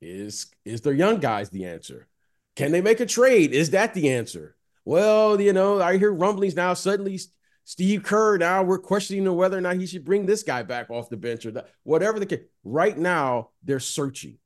[0.00, 2.06] Is is their young guys the answer?
[2.54, 3.52] Can they make a trade?
[3.52, 4.56] Is that the answer?
[4.84, 6.74] Well, you know, I hear rumblings now.
[6.74, 7.20] Suddenly,
[7.64, 8.38] Steve Kerr.
[8.38, 11.46] Now we're questioning whether or not he should bring this guy back off the bench
[11.46, 12.44] or whatever the case.
[12.62, 14.38] Right now, they're searching.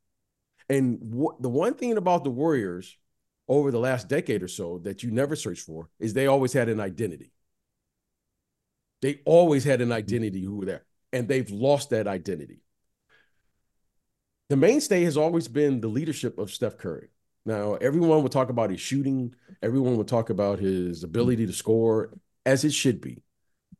[0.68, 2.96] And what, the one thing about the Warriors
[3.50, 6.68] over the last decade or so that you never searched for is they always had
[6.68, 7.32] an identity.
[9.02, 12.62] They always had an identity who were there, and they've lost that identity.
[14.50, 17.08] The mainstay has always been the leadership of Steph Curry.
[17.44, 22.12] Now, everyone would talk about his shooting, everyone would talk about his ability to score,
[22.46, 23.24] as it should be.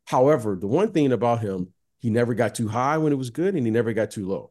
[0.07, 1.69] However, the one thing about him,
[2.01, 4.51] he never got too high when it was good, and he never got too low.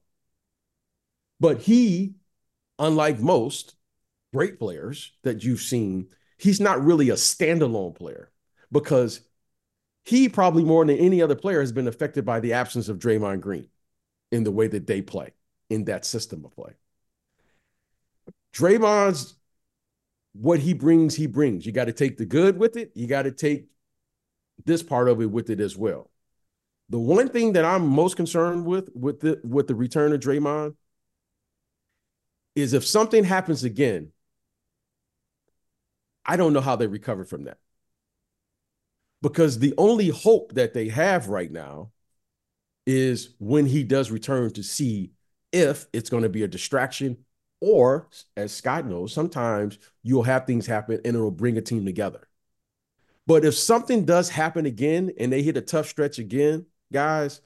[1.41, 2.13] But he,
[2.77, 3.75] unlike most,
[4.33, 8.31] great players that you've seen, he's not really a standalone player
[8.71, 9.21] because
[10.05, 13.41] he probably more than any other player has been affected by the absence of Draymond
[13.41, 13.67] Green
[14.31, 15.33] in the way that they play
[15.69, 16.73] in that system of play.
[18.53, 19.35] Draymond's
[20.33, 21.65] what he brings, he brings.
[21.65, 22.91] You got to take the good with it.
[22.95, 23.67] You got to take
[24.65, 26.09] this part of it with it as well.
[26.89, 30.75] The one thing that I'm most concerned with with the with the return of Draymond
[32.55, 34.11] is if something happens again
[36.29, 37.57] I don't know how they recover from that.
[39.23, 41.89] Because the only hope that they have right now
[42.85, 45.13] is when he does return to see
[45.51, 47.17] if it's going to be a distraction
[47.61, 52.27] or, as Scott knows, sometimes you'll have things happen and it'll bring a team together.
[53.25, 57.41] But if something does happen again and they hit a tough stretch again, guys,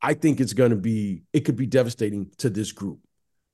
[0.00, 3.00] I think it's going to be it could be devastating to this group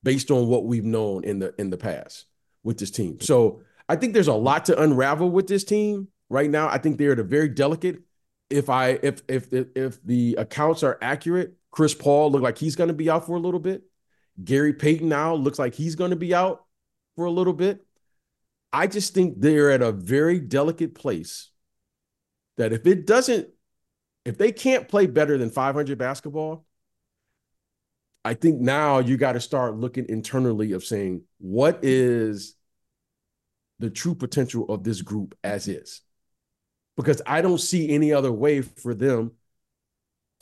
[0.03, 2.27] based on what we've known in the in the past
[2.65, 3.21] with this team.
[3.21, 6.69] So I think there's a lot to unravel with this team right now.
[6.69, 7.99] I think they're at a very delicate.
[8.51, 12.89] If I if if if the accounts are accurate, Chris Paul look like he's going
[12.89, 13.85] to be out for a little bit.
[14.43, 16.65] Gary Payton now looks like he's going to be out
[17.15, 17.85] for a little bit.
[18.73, 21.51] I just think they're at a very delicate place
[22.57, 23.49] that if it doesn't,
[24.25, 26.67] if they can't play better than 500 basketball,
[28.25, 32.55] I think now you got to start looking internally of saying what is
[33.79, 36.01] the true potential of this group as is.
[36.97, 39.33] Because I don't see any other way for them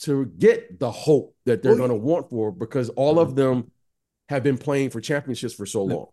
[0.00, 3.70] to get the hope that they're going to want for because all of them
[4.28, 6.06] have been playing for championships for so long.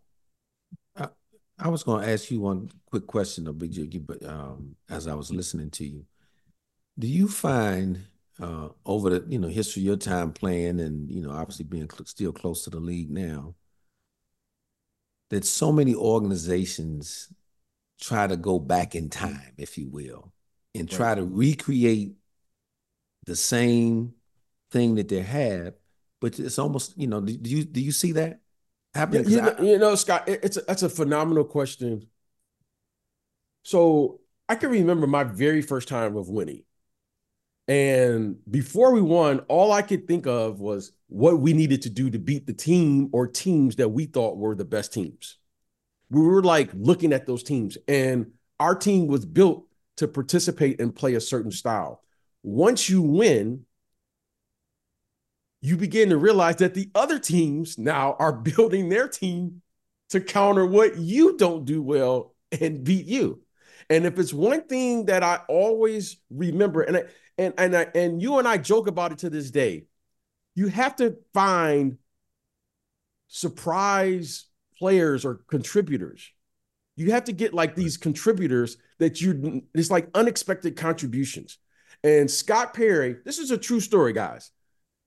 [0.96, 1.08] I,
[1.58, 5.06] I was going to ask you one quick question, though, Big Jiggy, but um, as
[5.06, 6.04] I was listening to you,
[6.98, 8.06] do you find
[8.40, 11.88] uh, over the you know history of your time playing and you know obviously being
[11.90, 13.54] cl- still close to the league now
[15.28, 17.28] that so many organizations
[18.00, 20.32] try to go back in time if you will
[20.74, 22.14] and try to recreate
[23.26, 24.14] the same
[24.70, 25.74] thing that they had,
[26.20, 27.20] but it's almost you know.
[27.20, 28.40] Do you do you see that
[28.94, 29.28] happening?
[29.28, 32.06] You, know, I, you know, Scott, it's a, that's a phenomenal question.
[33.62, 36.64] So I can remember my very first time of winning.
[37.70, 42.10] And before we won, all I could think of was what we needed to do
[42.10, 45.38] to beat the team or teams that we thought were the best teams.
[46.10, 49.68] We were like looking at those teams, and our team was built
[49.98, 52.02] to participate and play a certain style.
[52.42, 53.64] Once you win,
[55.62, 59.62] you begin to realize that the other teams now are building their team
[60.08, 63.42] to counter what you don't do well and beat you.
[63.90, 67.02] And if it's one thing that I always remember, and I,
[67.36, 69.86] and and I, and you and I joke about it to this day,
[70.54, 71.98] you have to find
[73.26, 74.46] surprise
[74.78, 76.30] players or contributors.
[76.96, 81.58] You have to get like these contributors that you it's like unexpected contributions.
[82.04, 84.52] And Scott Perry, this is a true story, guys.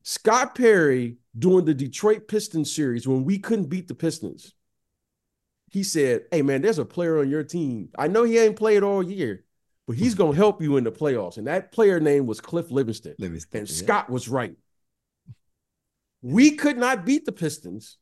[0.03, 4.53] Scott Perry during the Detroit Pistons series when we couldn't beat the Pistons,
[5.73, 7.89] he said, Hey man, there's a player on your team.
[7.97, 9.43] I know he ain't played all year,
[9.87, 11.37] but he's gonna help you in the playoffs.
[11.37, 13.15] And that player name was Cliff Livingston.
[13.19, 13.75] Levingston and yeah.
[13.75, 14.55] Scott was right.
[16.21, 17.97] We could not beat the Pistons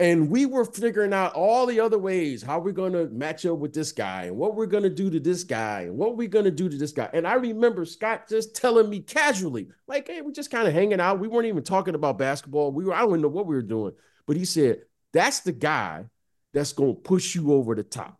[0.00, 3.58] and we were figuring out all the other ways how we're going to match up
[3.58, 6.28] with this guy and what we're going to do to this guy and what we're
[6.28, 7.10] going to do to this guy.
[7.12, 11.00] And I remember Scott just telling me casually, like, hey, we're just kind of hanging
[11.00, 11.18] out.
[11.18, 12.70] We weren't even talking about basketball.
[12.70, 13.92] We were, I don't even know what we were doing.
[14.24, 16.04] But he said, that's the guy
[16.52, 18.18] that's going to push you over the top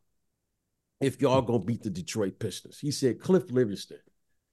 [1.00, 2.78] if y'all going to beat the Detroit Pistons.
[2.78, 3.98] He said, Cliff Levingston.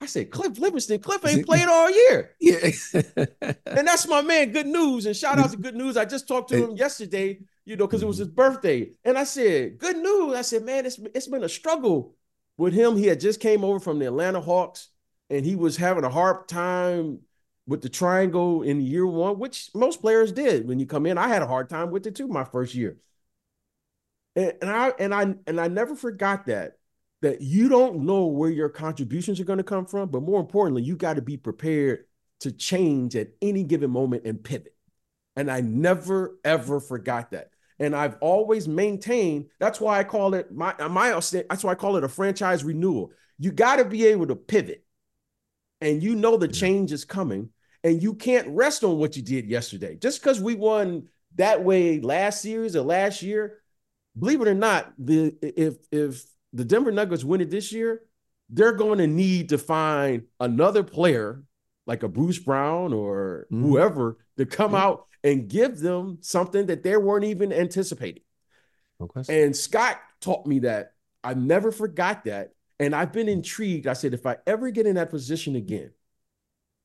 [0.01, 2.31] I said, Cliff Levingston, Cliff ain't played all year.
[2.39, 2.69] Yeah.
[3.65, 5.05] and that's my man, Good News.
[5.05, 5.97] And shout out to Good News.
[5.97, 8.25] I just talked to him yesterday, you know, because it was mm-hmm.
[8.25, 8.91] his birthday.
[9.03, 10.35] And I said, Good news.
[10.35, 12.15] I said, man, it's, it's been a struggle
[12.57, 12.97] with him.
[12.97, 14.89] He had just came over from the Atlanta Hawks
[15.29, 17.19] and he was having a hard time
[17.67, 21.17] with the triangle in year one, which most players did when you come in.
[21.17, 22.97] I had a hard time with it too my first year.
[24.35, 26.73] And, and I and I and I never forgot that
[27.21, 30.83] that you don't know where your contributions are going to come from, but more importantly,
[30.83, 32.05] you got to be prepared
[32.41, 34.75] to change at any given moment and pivot.
[35.35, 37.49] And I never ever forgot that.
[37.79, 41.75] And I've always maintained that's why I call it my uh, my that's why I
[41.75, 43.11] call it a franchise renewal.
[43.37, 44.83] You got to be able to pivot.
[45.81, 47.49] And you know the change is coming
[47.83, 49.95] and you can't rest on what you did yesterday.
[49.95, 53.59] Just because we won that way last series or last year,
[54.17, 58.01] believe it or not, the if if the Denver Nuggets win it this year,
[58.49, 61.43] they're going to need to find another player
[61.87, 66.67] like a Bruce Brown or mm whoever to come mm out and give them something
[66.67, 68.21] that they weren't even anticipating.
[69.01, 69.43] Okay.
[69.43, 70.93] And Scott taught me that.
[71.23, 72.51] I never forgot that.
[72.79, 73.87] And I've been intrigued.
[73.87, 75.91] I said, if I ever get in that position again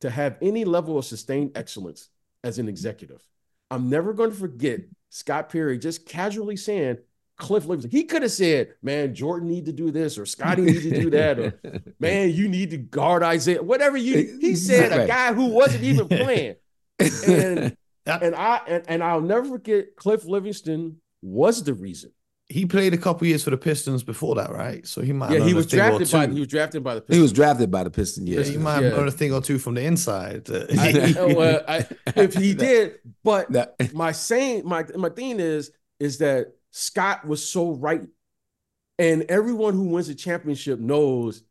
[0.00, 2.08] to have any level of sustained excellence
[2.42, 3.22] as an executive,
[3.70, 6.96] I'm never going to forget Scott Perry just casually saying,
[7.40, 7.90] Cliff Levingston.
[7.90, 11.10] He could have said, man, Jordan need to do this or Scotty need to do
[11.10, 11.60] that or
[11.98, 13.62] man, you need to guard Isaiah.
[13.62, 16.56] Whatever you he said a guy who wasn't even playing.
[16.98, 17.76] And
[18.06, 22.12] and I and, and I'll never forget Cliff Levingston was the reason.
[22.48, 24.84] He played a couple years for the Pistons before that, right?
[24.86, 27.16] So he might yeah he was drafted by he was drafted by the Pistons.
[27.16, 28.28] He was drafted by the Pistons.
[28.28, 30.50] Yeah, he might have known a thing or two from the inside.
[30.50, 31.86] I, well, I,
[32.16, 33.50] if he did, but
[33.94, 35.70] my saying my my thing is
[36.00, 38.06] is that Scott was so right.
[38.98, 41.42] And everyone who wins a championship knows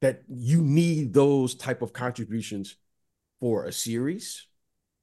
[0.00, 2.76] that you need those type of contributions
[3.40, 4.46] for a series,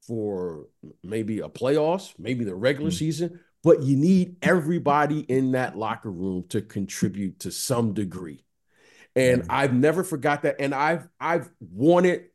[0.02, 0.68] for
[1.04, 2.98] maybe a playoffs, maybe the regular mm-hmm.
[2.98, 8.44] season, but you need everybody in that locker room to contribute to some degree.
[9.16, 9.52] And mm-hmm.
[9.52, 10.58] I've never forgot that.
[10.60, 12.26] And I've I've wanted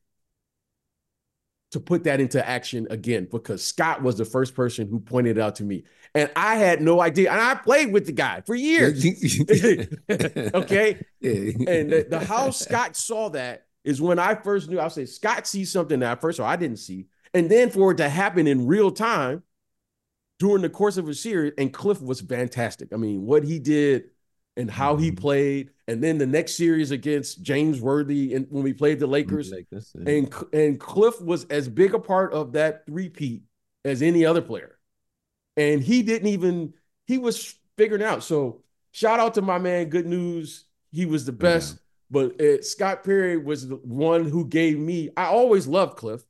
[1.70, 5.40] to put that into action again because Scott was the first person who pointed it
[5.40, 5.84] out to me.
[6.14, 7.32] And I had no idea.
[7.32, 9.04] And I played with the guy for years.
[10.54, 11.04] okay.
[11.22, 14.78] And the, the, how Scott saw that is when I first knew.
[14.78, 17.06] I say Scott sees something that first all I didn't see.
[17.34, 19.42] And then for it to happen in real time
[20.38, 22.92] during the course of a series, and Cliff was fantastic.
[22.92, 24.10] I mean, what he did
[24.56, 25.16] and how he mm-hmm.
[25.16, 25.70] played.
[25.88, 29.94] And then the next series against James Worthy and when we played the Lakers, Lakers
[29.94, 30.12] yeah.
[30.12, 33.42] and and Cliff was as big a part of that repeat
[33.84, 34.78] as any other player.
[35.56, 36.74] And he didn't even
[37.06, 38.22] he was figuring out.
[38.22, 40.64] So shout out to my man, good news.
[40.90, 41.74] He was the best.
[41.74, 41.78] Yeah.
[42.10, 45.10] But uh, Scott Perry was the one who gave me.
[45.16, 46.22] I always loved Cliff,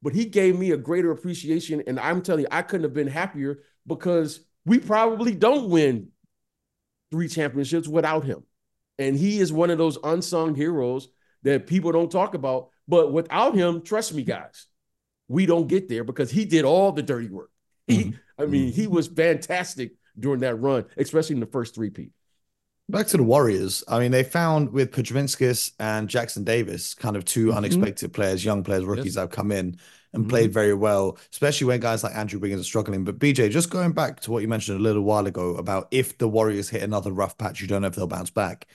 [0.00, 1.82] but he gave me a greater appreciation.
[1.86, 6.08] And I'm telling you, I couldn't have been happier because we probably don't win
[7.10, 8.44] three championships without him.
[8.98, 11.08] And he is one of those unsung heroes
[11.42, 14.66] that people don't talk about, But without him, trust me, guys,
[15.28, 17.50] we don't get there because he did all the dirty work.
[17.86, 18.42] He, mm-hmm.
[18.42, 22.10] I mean, he was fantastic during that run, especially in the first three P.
[22.88, 23.82] Back to the Warriors.
[23.88, 27.56] I mean, they found with Podziemskis and Jackson Davis, kind of 2 mm-hmm.
[27.56, 29.14] unexpected players, young players, rookies yes.
[29.14, 29.78] that have come in
[30.12, 30.28] and mm-hmm.
[30.28, 33.04] played very well, especially when guys like Andrew Wiggins are struggling.
[33.04, 36.18] But BJ, just going back to what you mentioned a little while ago about if
[36.18, 38.66] the Warriors hit another rough patch, you don't know if they'll bounce back.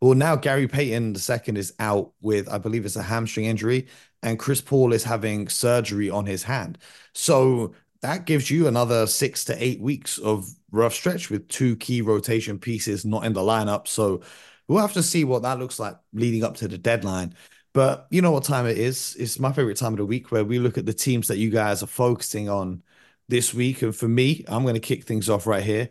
[0.00, 3.86] Well, now Gary Payton II is out with, I believe it's a hamstring injury,
[4.24, 6.78] and Chris Paul is having surgery on his hand.
[7.14, 12.02] So that gives you another six to eight weeks of rough stretch with two key
[12.02, 13.86] rotation pieces not in the lineup.
[13.86, 14.22] So
[14.68, 17.34] we'll have to see what that looks like leading up to the deadline.
[17.72, 19.16] But you know what time it is?
[19.18, 21.48] It's my favorite time of the week where we look at the teams that you
[21.48, 22.82] guys are focusing on
[23.28, 23.82] this week.
[23.82, 25.88] And for me, I'm going to kick things off right here.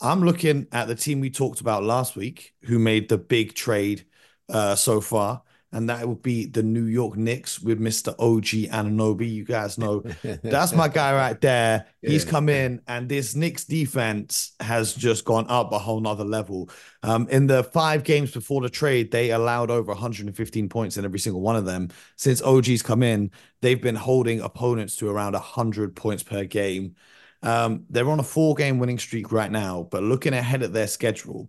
[0.00, 4.06] I'm looking at the team we talked about last week who made the big trade
[4.50, 5.42] uh, so far
[5.74, 8.14] and that would be the New York Knicks with Mr.
[8.20, 9.28] OG Anunoby.
[9.28, 11.86] You guys know that's my guy right there.
[12.04, 12.10] Yeah.
[12.10, 16.68] He's come in, and this Knicks defense has just gone up a whole nother level.
[17.02, 21.18] Um, in the five games before the trade, they allowed over 115 points in every
[21.18, 21.88] single one of them.
[22.16, 23.30] Since OG's come in,
[23.62, 26.94] they've been holding opponents to around 100 points per game.
[27.42, 30.88] Um, they're on a four game winning streak right now, but looking ahead at their
[30.88, 31.48] schedule,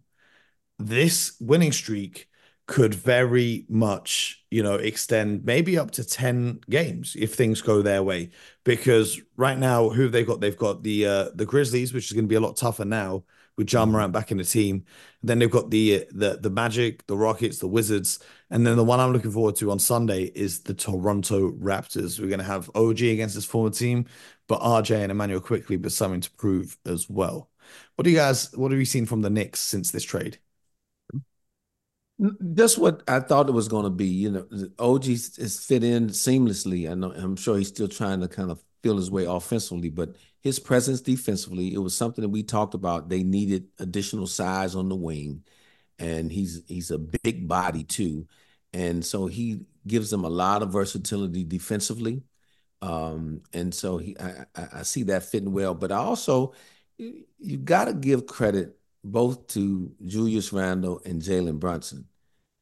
[0.79, 2.29] this winning streak
[2.67, 8.01] could very much, you know, extend maybe up to 10 games if things go their
[8.01, 8.31] way.
[8.63, 10.41] Because right now, who they've they got?
[10.41, 13.23] They've got the uh, the Grizzlies, which is going to be a lot tougher now
[13.57, 13.91] with mm-hmm.
[13.91, 14.85] Morant back in the team.
[15.23, 18.99] then they've got the the the Magic, the Rockets, the Wizards, and then the one
[18.99, 22.19] I'm looking forward to on Sunday is the Toronto Raptors.
[22.19, 24.05] We're going to have OG against his former team,
[24.47, 27.49] but RJ and Immanuel Quickley, but something to prove as well.
[27.95, 28.51] What do you guys?
[28.55, 30.39] What have you seen from the Knicks since this trade?
[32.17, 34.05] That's what I thought it was going to be.
[34.07, 34.47] You know,
[34.79, 36.89] OG is fit in seamlessly.
[36.89, 40.15] I know, I'm sure he's still trying to kind of feel his way offensively, but
[40.41, 43.09] his presence defensively, it was something that we talked about.
[43.09, 45.43] They needed additional size on the wing,
[45.99, 48.27] and he's he's a big body too,
[48.73, 52.23] and so he gives them a lot of versatility defensively.
[52.81, 55.73] Um, and so he, I, I see that fitting well.
[55.73, 56.53] But also,
[56.97, 62.05] you, you got to give credit both to Julius Randle and Jalen Brunson.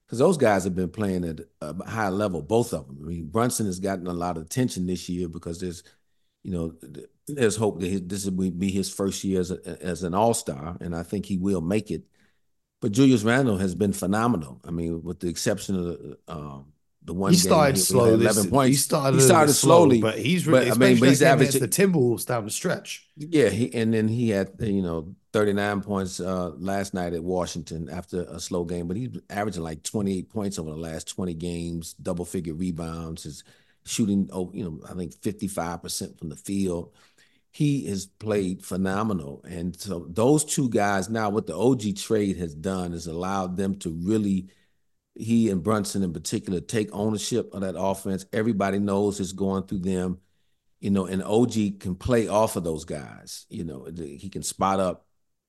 [0.06, 3.00] Because those guys have been playing at a high level, both of them.
[3.02, 5.84] I mean, Brunson has gotten a lot of attention this year because there's,
[6.44, 6.76] you know,
[7.28, 10.78] there's hope that this will be his first year as, a, as an all star,
[10.82, 12.04] and I think he will make it.
[12.82, 14.60] But Julius Randle has been phenomenal.
[14.68, 16.74] I mean, with the exception of um,
[17.06, 18.14] the one he started slow.
[18.14, 18.70] Eleven points.
[18.70, 19.18] He started.
[19.18, 20.70] He started slowly, but he's really.
[20.70, 23.10] But, I mean, but he's averaging the Timberwolves down the stretch.
[23.16, 27.90] Yeah, he, and then he had you know 39 points uh, last night at Washington
[27.90, 31.94] after a slow game, but he's averaging like 28 points over the last 20 games,
[31.94, 33.44] double figure rebounds, is
[33.84, 36.94] shooting, oh, you know, I think 55% from the field.
[37.52, 39.44] He has played phenomenal.
[39.48, 43.76] And so those two guys now, what the OG trade has done is allowed them
[43.80, 44.50] to really,
[45.16, 48.26] he and Brunson in particular, take ownership of that offense.
[48.34, 50.20] Everybody knows it's going through them
[50.80, 53.46] you know, and OG can play off of those guys.
[53.48, 55.06] You know, he can spot up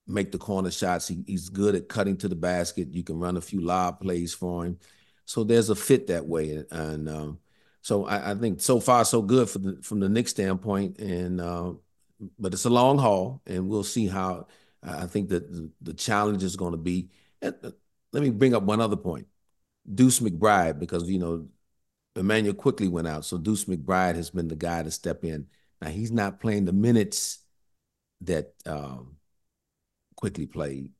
[0.06, 1.08] make the corner shots.
[1.08, 2.92] He, he's good at cutting to the basket.
[2.92, 4.78] You can run a few lob plays for him.
[5.24, 6.64] So there's a fit that way.
[6.70, 7.38] And um,
[7.80, 10.98] so I, I, think so far so good for the, from the Knicks standpoint.
[10.98, 11.72] And uh,
[12.38, 14.46] but it's a long haul, and we'll see how.
[14.86, 17.08] I think that the, challenge is going to be.
[17.40, 17.52] Uh,
[18.12, 19.26] let me bring up one other point.
[19.92, 21.48] Deuce McBride, because you know
[22.16, 25.46] Immanuel Quickley went out, so Deuce McBride has been the guy to step in.
[25.80, 27.38] Now he's not playing the minutes
[28.22, 29.16] that um,
[30.24, 30.90] Quickley played,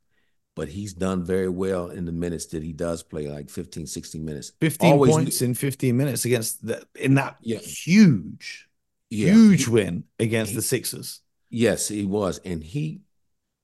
[0.54, 4.22] but he's done very well in the minutes that he does play, like 15, 16
[4.22, 4.52] minutes.
[4.60, 7.58] 15 Always points in 15 minutes against the in that yeah.
[7.58, 8.68] huge,
[9.08, 9.32] yeah.
[9.32, 11.22] huge win against he, the Sixers.
[11.48, 12.38] Yes, he was.
[12.44, 13.00] And he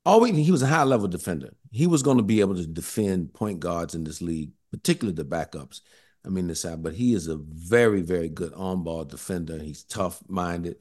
[0.06, 1.50] always he was a high level defender.
[1.70, 5.26] He was going to be able to defend point guards in this league, particularly the
[5.26, 5.82] backups.
[6.24, 9.58] I mean, this side, but he is a very, very good on ball defender.
[9.58, 10.76] He's tough minded.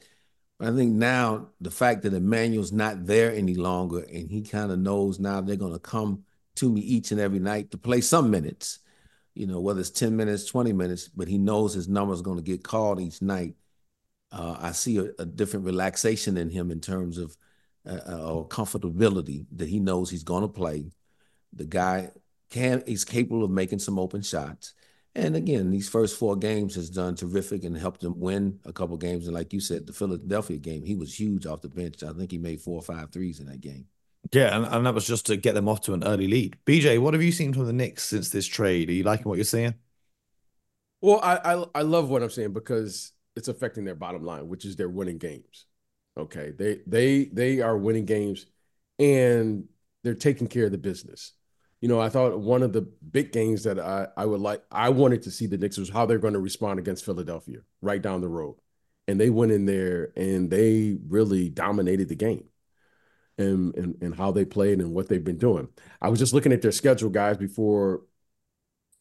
[0.60, 4.80] I think now the fact that Immanuel's not there any longer and he kind of
[4.80, 6.24] knows now they're going to come
[6.56, 8.80] to me each and every night to play some minutes,
[9.36, 12.38] you know, whether it's 10 minutes, 20 minutes, but he knows his number is going
[12.38, 13.56] to get called each night.
[14.34, 17.36] Uh, I see a, a, different relaxation in him in terms of
[17.88, 20.92] uh, uh, comfortability that he knows he's going to play.
[21.54, 22.12] The guy
[22.50, 24.74] can, he's capable of making some open shots.
[25.26, 28.96] And again, these first four games has done terrific and helped him win a couple
[28.98, 29.26] games.
[29.26, 32.04] And like you said, the Philadelphia game, he was huge off the bench.
[32.04, 33.86] I think he made four or five threes in that game.
[34.32, 36.58] Yeah, and, and that was just to get them off to an early lead.
[36.66, 38.90] BJ, what have you seen from the Knicks since this trade?
[38.90, 39.74] Are you liking what you're seeing?
[41.02, 44.66] Well, I, I I love what I'm saying because it's affecting their bottom line, which
[44.66, 45.66] is they're winning games.
[46.18, 48.46] Okay, they they they are winning games,
[49.00, 49.66] and
[50.04, 51.34] they're taking care of the business.
[51.82, 54.90] You know, I thought one of the big games that I I would like I
[54.90, 58.22] wanted to see the Knicks was how they're going to respond against Philadelphia right down
[58.22, 58.56] the road,
[59.08, 62.46] and they went in there and they really dominated the game.
[63.38, 65.70] And, and, and how they played and what they've been doing.
[66.02, 68.02] I was just looking at their schedule, guys, before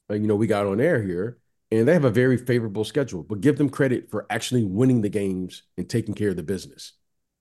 [0.09, 1.39] you know we got on air here,
[1.73, 3.25] and they have a very favorable schedule.
[3.25, 6.93] But give them credit for actually winning the games and taking care of the business.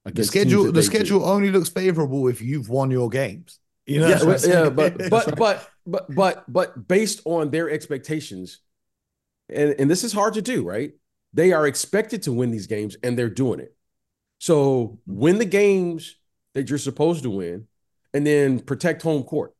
[0.05, 3.59] The schedule, the schedule only looks favorable if you've won your games.
[3.87, 8.59] You know, yeah, yeah but but but but but but based on their expectations,
[9.49, 10.91] and and this is hard to do, right?
[11.33, 13.75] They are expected to win these games, and they're doing it.
[14.39, 16.15] So win the games
[16.53, 17.67] that you're supposed to win,
[18.13, 19.55] and then protect home court,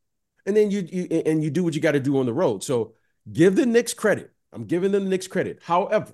[0.45, 2.63] and then you, you and you do what you got to do on the road.
[2.63, 2.93] So
[3.31, 5.59] give the Knicks credit I'm giving them the Knicks credit.
[5.61, 6.13] However,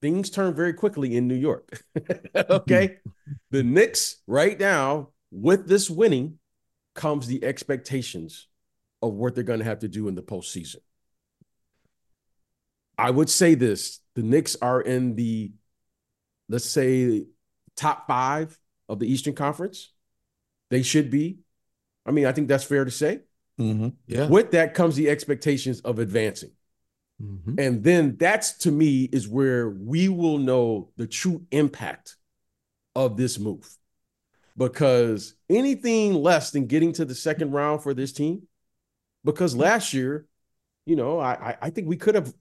[0.00, 1.82] things turn very quickly in New York.
[2.34, 2.98] okay.
[3.04, 3.32] Hmm.
[3.50, 6.38] the Knicks, right now, with this winning,
[6.94, 8.48] comes the expectations
[9.02, 10.76] of what they're going to have to do in the postseason.
[12.96, 15.52] I would say this the Knicks are in the,
[16.48, 17.24] let's say,
[17.76, 19.92] top five of the Eastern Conference.
[20.70, 21.38] They should be.
[22.06, 23.20] I mean, I think that's fair to say.
[23.58, 23.88] Mm-hmm.
[24.06, 24.28] Yeah.
[24.28, 26.50] With that comes the expectations of advancing.
[27.22, 27.54] Mm-hmm.
[27.58, 32.16] And then that's to me is where we will know the true impact
[32.94, 33.68] of this move.
[34.56, 38.46] Because anything less than getting to the second round for this team,
[39.24, 40.26] because last year,
[40.86, 42.32] you know, I I think we could have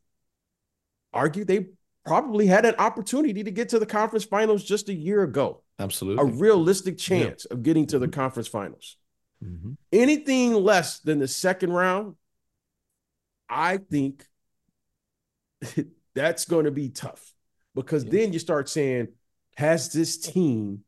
[1.11, 1.67] argued they
[2.05, 5.63] probably had an opportunity to get to the conference finals just a year ago.
[5.79, 6.23] Absolutely.
[6.23, 7.53] A realistic chance yeah.
[7.53, 8.19] of getting to the mm-hmm.
[8.19, 8.97] conference finals.
[9.43, 9.73] Mm-hmm.
[9.91, 12.15] Anything less than the second round,
[13.49, 14.25] I think
[16.15, 17.33] that's going to be tough
[17.75, 18.11] because yeah.
[18.11, 19.09] then you start saying,
[19.55, 20.83] has this team,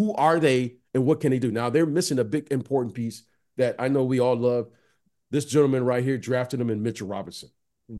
[0.00, 1.50] who are they and what can they do?
[1.50, 3.22] Now they're missing a big important piece
[3.58, 4.70] that I know we all love.
[5.30, 7.50] This gentleman right here drafted him in Mitchell Robinson.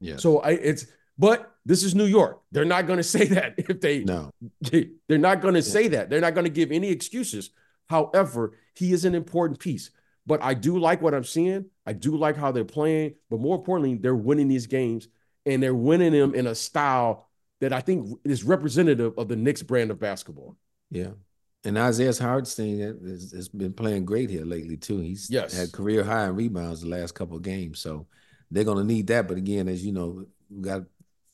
[0.01, 0.17] Yeah.
[0.17, 0.87] So I it's
[1.19, 2.41] but this is New York.
[2.53, 4.31] They're not going to say that if they no.
[4.61, 5.73] They're not going to yeah.
[5.73, 6.09] say that.
[6.09, 7.51] They're not going to give any excuses.
[7.91, 9.91] However, he is an important piece.
[10.25, 11.67] But I do like what I'm seeing.
[11.85, 13.17] I do like how they're playing.
[13.29, 15.09] But more importantly, they're winning these games
[15.45, 17.29] and they're winning them in a style
[17.61, 20.57] that I think is representative of the Knicks brand of basketball.
[20.91, 21.11] Yeah.
[21.65, 25.01] And Isaiah Hartenstein has, has been playing great here lately too.
[25.01, 25.57] He's yes.
[25.57, 28.07] had career high in rebounds the last couple of games, so
[28.51, 29.29] they're going to need that.
[29.29, 30.83] But again, as you know, we got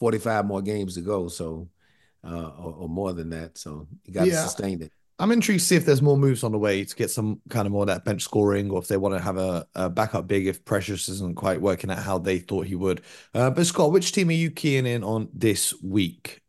[0.01, 1.69] 45 more games to go, so
[2.25, 3.57] uh, or, or, more than that.
[3.57, 4.43] So you got to yeah.
[4.43, 4.93] sustain it.
[5.19, 7.67] I'm intrigued to see if there's more moves on the way to get some kind
[7.67, 10.27] of more of that bench scoring, or if they want to have a, a backup
[10.27, 13.03] big if Precious isn't quite working out how they thought he would.
[13.33, 16.43] Uh, but Scott, which team are you keying in on this week?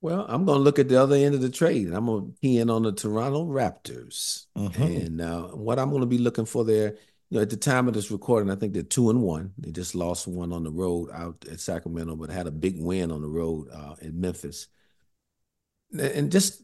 [0.00, 1.92] Well, I'm going to look at the other end of the trade.
[1.92, 4.82] I'm going to key in on the Toronto Raptors, mm-hmm.
[4.82, 6.94] and uh, what I'm going to be looking for there.
[7.30, 9.52] You know, at the time of this recording, I think they're two and one.
[9.58, 13.10] They just lost one on the road out at Sacramento, but had a big win
[13.10, 14.68] on the road uh, in Memphis.
[15.98, 16.62] And just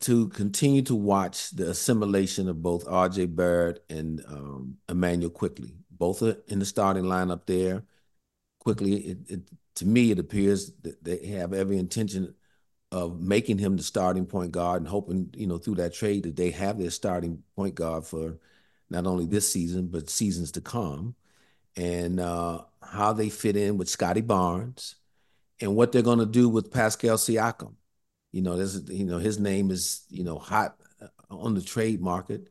[0.00, 5.74] to continue to watch the assimilation of both RJ Barrett and um, Immanuel Quickley.
[5.90, 7.84] Both are in the starting lineup there.
[8.60, 9.40] Quickley, it, it,
[9.76, 12.34] to me, it appears that they have every intention
[12.92, 16.36] of making him the starting point guard and hoping, you know, through that trade that
[16.36, 18.38] they have their starting point guard for
[18.90, 21.14] not only this season, but seasons to come.
[21.76, 24.96] And uh, how they fit in with Scottie Barnes
[25.60, 27.74] and what they're going to do with Pascal Siakam
[28.36, 32.02] you know, there's you know his name is you know hot uh, on the trade
[32.02, 32.48] market.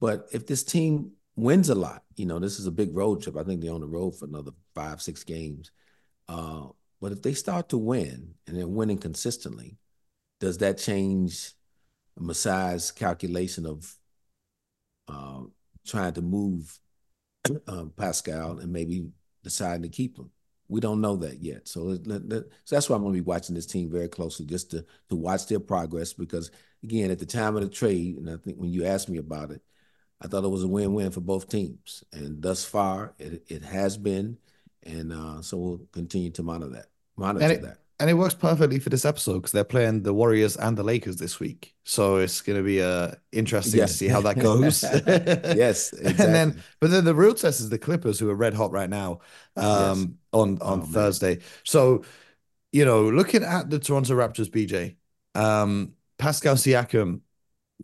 [0.00, 3.36] But if this team wins a lot, you know, this is a big road trip.
[3.36, 5.72] I think they're on the road for another five, six games.
[6.26, 6.68] Uh,
[7.06, 9.76] but if they start to win and they're winning consistently,
[10.40, 11.52] does that change
[12.18, 13.94] Masai's calculation of
[15.06, 15.42] uh,
[15.86, 16.76] trying to move
[17.68, 19.06] uh, Pascal and maybe
[19.44, 20.32] deciding to keep him?
[20.66, 21.68] we don't know that yet.
[21.68, 24.84] So, so that's why I'm going to be watching this team very closely, just to
[25.10, 26.12] to watch their progress.
[26.12, 26.50] Because
[26.82, 29.52] again, at the time of the trade, and I think when you asked me about
[29.52, 29.62] it,
[30.20, 33.96] I thought it was a win-win for both teams, and thus far, it it has
[33.96, 34.38] been,
[34.82, 36.95] and uh, so we'll continue to monitor that.
[37.16, 37.78] Monitor it, that.
[37.98, 41.16] And it works perfectly for this episode because they're playing the Warriors and the Lakers
[41.16, 41.74] this week.
[41.84, 43.92] So it's going to be uh, interesting yes.
[43.92, 44.82] to see how that goes.
[45.06, 46.06] yes, exactly.
[46.24, 48.90] and then, but then the real test is the Clippers, who are red hot right
[48.90, 49.20] now
[49.56, 50.08] um, yes.
[50.34, 51.36] on on oh, Thursday.
[51.36, 51.44] Man.
[51.64, 52.04] So,
[52.70, 54.96] you know, looking at the Toronto Raptors, BJ,
[55.34, 57.20] um, Pascal Siakam,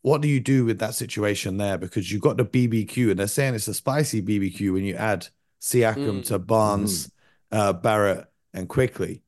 [0.02, 1.78] what do you do with that situation there?
[1.78, 5.28] Because you've got the BBQ, and they're saying it's a spicy BBQ when you add
[5.62, 6.26] Siakam mm.
[6.26, 7.10] to Barnes, mm.
[7.52, 9.22] uh, Barrett, and quickly.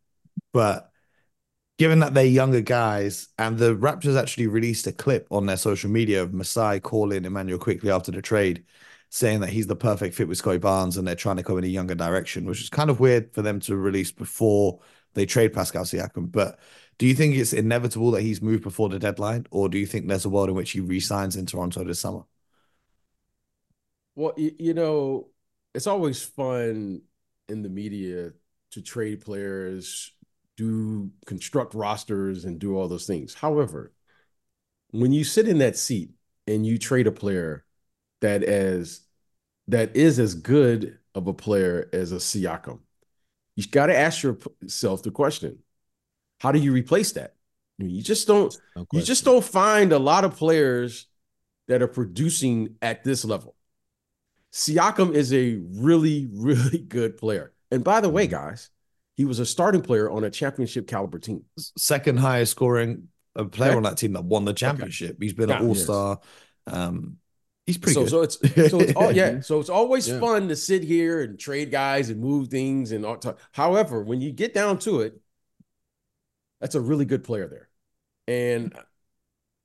[0.52, 0.90] But
[1.78, 5.90] given that they're younger guys, and the Raptors actually released a clip on their social
[5.90, 8.64] media of Masai calling Immanuel Quickley after the trade,
[9.10, 11.64] saying that he's the perfect fit with Scottie Barnes and they're trying to go in
[11.64, 14.80] a younger direction, which is kind of weird for them to release before
[15.14, 16.30] they trade Pascal Siakam.
[16.30, 16.58] But
[16.98, 20.08] do you think it's inevitable that he's moved before the deadline, or do you think
[20.08, 22.24] there's a world in which he resigns in Toronto this summer?
[24.14, 25.30] Well, you know,
[25.74, 27.02] it's always fun
[27.48, 28.32] in the media
[28.74, 30.12] to trade players,
[30.56, 33.34] do construct rosters, and do all those things.
[33.34, 33.92] However,
[34.90, 36.10] when you sit in that seat
[36.46, 37.64] and you trade a player
[38.20, 39.00] that as
[39.68, 42.80] that is as good of a player as a Siakam,
[43.56, 45.60] you got to ask yourself the question:
[46.40, 47.34] How do you replace that?
[47.78, 48.56] You just don't.
[48.76, 51.06] No you just don't find a lot of players
[51.68, 53.54] that are producing at this level.
[54.52, 57.53] Siakam is a really, really good player.
[57.70, 58.36] And by the way, mm-hmm.
[58.36, 58.70] guys,
[59.16, 61.44] he was a starting player on a championship caliber team.
[61.56, 63.76] Second highest scoring uh, player okay.
[63.76, 65.10] on that team that won the championship.
[65.10, 65.18] Okay.
[65.20, 66.20] He's been an all star.
[66.66, 67.18] Um,
[67.66, 68.10] he's pretty so, good.
[68.10, 69.40] So it's so it's all yeah.
[69.40, 70.18] So it's always yeah.
[70.20, 73.20] fun to sit here and trade guys and move things and all.
[73.52, 75.20] However, when you get down to it,
[76.60, 77.68] that's a really good player there,
[78.26, 78.74] and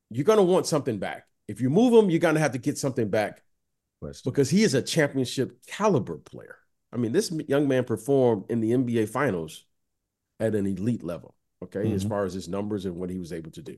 [0.09, 1.25] you're gonna want something back.
[1.47, 3.41] If you move him, you're gonna have to get something back
[4.23, 6.58] because he is a championship caliber player.
[6.91, 9.65] I mean, this young man performed in the NBA finals
[10.39, 11.95] at an elite level, okay, mm-hmm.
[11.95, 13.77] as far as his numbers and what he was able to do.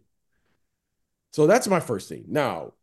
[1.34, 2.26] So that's my first thing.
[2.28, 2.74] Now,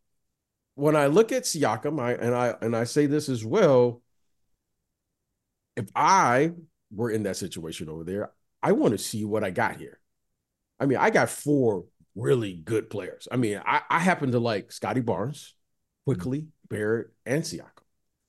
[0.74, 4.02] when I look at Siakam, I and I and I say this as well,
[5.76, 6.52] if I
[6.90, 9.98] were in that situation over there, I want to see what I got here.
[10.80, 13.28] I mean, I got four really good players.
[13.30, 15.54] I mean, I, I happen to like Scottie Barnes,
[16.04, 17.70] Quickley, Barrett, and Siakam.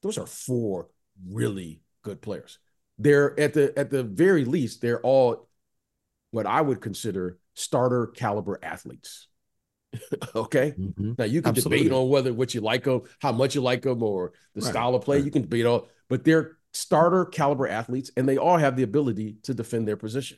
[0.01, 0.89] Those are four
[1.27, 2.57] really good players.
[2.97, 5.47] They're at the at the very least, they're all
[6.31, 9.27] what I would consider starter caliber athletes.
[10.35, 10.73] okay.
[10.77, 11.13] Mm-hmm.
[11.17, 11.83] Now you can Absolutely.
[11.83, 14.69] debate on whether what you like them, how much you like them, or the right.
[14.69, 15.17] style of play.
[15.17, 15.25] Right.
[15.25, 19.37] You can debate all, but they're starter caliber athletes, and they all have the ability
[19.43, 20.37] to defend their position.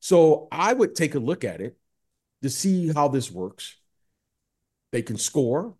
[0.00, 1.76] So I would take a look at it
[2.42, 3.76] to see how this works.
[4.92, 5.74] They can score.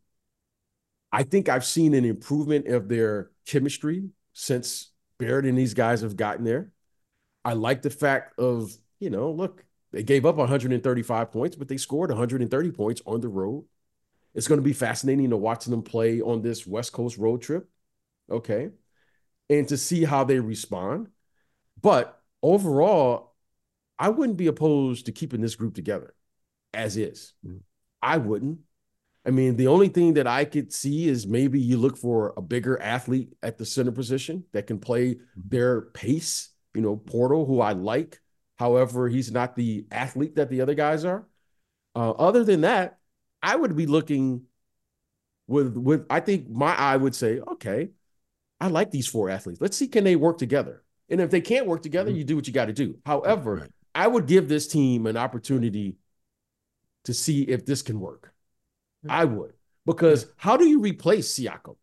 [1.13, 6.17] I think I've seen an improvement of their chemistry since Barrett and these guys have
[6.17, 6.73] gotten there.
[7.45, 11.77] I like the fact of, you know, look, they gave up 135 points, but they
[11.77, 13.65] scored 130 points on the road.
[14.35, 17.69] It's going to be fascinating to watch them play on this West Coast road trip.
[18.31, 18.71] Okay.
[19.49, 21.09] And to see how they respond.
[21.81, 23.35] But overall,
[23.99, 26.13] I wouldn't be opposed to keeping this group together
[26.75, 27.33] as is.
[27.45, 27.59] Mm-hmm.
[28.03, 28.61] I wouldn't.
[29.27, 32.43] I mean, the only thing that I could see is maybe you look for a
[32.43, 35.41] bigger athlete at the center position that can play mm-hmm.
[35.49, 36.51] their pace.
[36.75, 38.21] You know, Poeltl, who I like.
[38.59, 41.27] However, he's not the athlete that the other guys are.
[41.95, 42.99] Uh, other than that,
[43.43, 44.43] I would be looking
[45.49, 46.07] with with.
[46.09, 47.91] I think my eye would say, okay,
[48.61, 49.61] I like these four athletes.
[49.61, 50.85] Let's see, can they work together?
[51.09, 52.19] And if they can't work together, mm-hmm.
[52.19, 52.99] you do what you got to do.
[53.05, 53.71] However, right.
[53.95, 55.97] I would give this team an opportunity
[57.05, 58.33] to see if this can work.
[59.09, 59.53] I would
[59.85, 61.77] because how do you replace Siakam?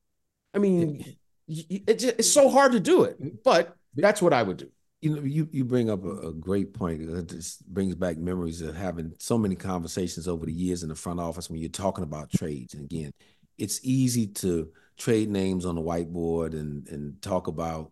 [0.53, 1.15] I mean,
[1.47, 4.69] it's so hard to do it, but that's what I would do.
[5.01, 7.01] You know, you you bring up a, a great point.
[7.01, 10.95] It just brings back memories of having so many conversations over the years in the
[10.95, 12.73] front office when you're talking about trades.
[12.73, 13.11] And again,
[13.57, 17.91] it's easy to trade names on the whiteboard and and talk about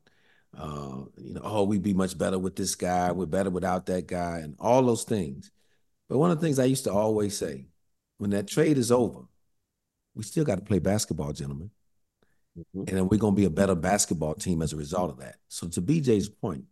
[0.58, 4.08] uh, you know, oh, we'd be much better with this guy, we're better without that
[4.08, 5.52] guy, and all those things.
[6.10, 7.68] But one of the things I used to always say,
[8.22, 9.22] when that trade is over,
[10.14, 11.72] we still got to play basketball, gentlemen.
[12.56, 12.80] Mm-hmm.
[12.82, 15.38] And then we're going to be a better basketball team as a result of that.
[15.48, 16.66] So, to BJ's point,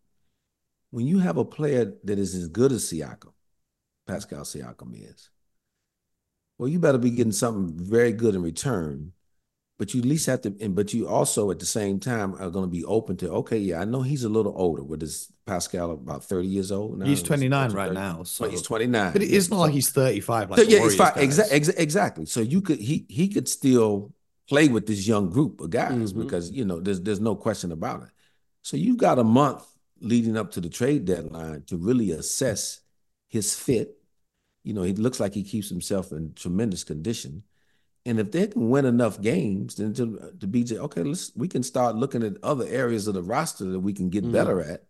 [0.91, 3.33] when you have a player that is as good as Siakam,
[4.05, 5.31] Pascal Siakam is,
[6.59, 9.13] well, you better be getting something very good in return
[9.79, 12.49] but you at least have to and but you also at the same time are
[12.49, 15.31] going to be open to okay yeah i know he's a little older what is
[15.49, 17.05] pascal about 30 years old now?
[17.05, 20.59] He's 29 right now so but he's 29 but it's not like he's 35 like
[20.59, 22.25] so, yeah exa- exa- exactly.
[22.25, 24.13] So you could he he could still
[24.47, 26.23] play with this young group of guys mm-hmm.
[26.23, 28.09] because you know there's there's no question about it.
[28.61, 29.65] So you've got a month
[30.01, 32.81] leading up to the trade deadline to really assess
[33.27, 33.97] his fit.
[34.63, 37.43] You know he looks like he keeps himself in tremendous condition.
[38.05, 41.63] And if they can win enough games, then to to BJ, okay, let's we can
[41.63, 44.33] start looking at other areas of the roster that we can get mm-hmm.
[44.33, 44.85] better at,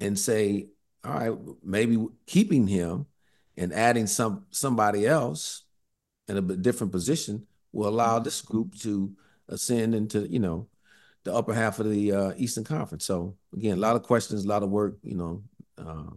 [0.00, 0.68] and say,
[1.04, 3.06] all right, maybe keeping him
[3.56, 5.64] and adding some somebody else
[6.28, 9.14] in a different position will allow this group to
[9.48, 10.68] ascend into you know
[11.24, 13.04] the upper half of the uh, Eastern Conference.
[13.04, 14.98] So again, a lot of questions, a lot of work.
[15.02, 15.42] You know,
[15.76, 16.10] uh,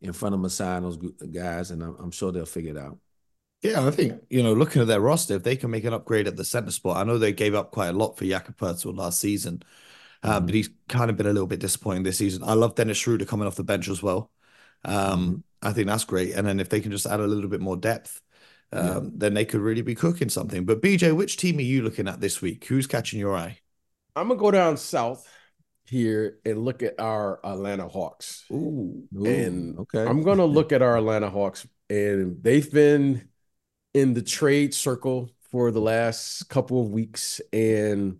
[0.00, 0.98] in front of Masai and those
[1.32, 2.98] guys, and I'm, I'm, sure they'll figure it out.
[3.62, 6.28] Yeah, I think you know, looking at their roster, if they can make an upgrade
[6.28, 9.20] at the center spot, I know they gave up quite a lot for Jakob last
[9.20, 9.62] season,
[10.24, 10.46] uh, mm-hmm.
[10.46, 12.42] but he's kind of been a little bit disappointing this season.
[12.42, 14.30] I love Dennis Schroeder coming off the bench as well.
[14.84, 15.34] Um, mm-hmm.
[15.68, 17.76] I think that's great, and then if they can just add a little bit more
[17.76, 18.20] depth,
[18.72, 19.00] um, yeah.
[19.14, 20.64] then they could really be cooking something.
[20.64, 22.64] But BJ, which team are you looking at this week?
[22.66, 23.58] Who's catching your eye?
[24.16, 25.28] I'm gonna go down south
[25.86, 28.44] here and look at our Atlanta Hawks.
[28.50, 30.04] Ooh, and okay.
[30.04, 33.28] I'm gonna look at our Atlanta Hawks, and they've been
[33.92, 38.18] in the trade circle for the last couple of weeks, and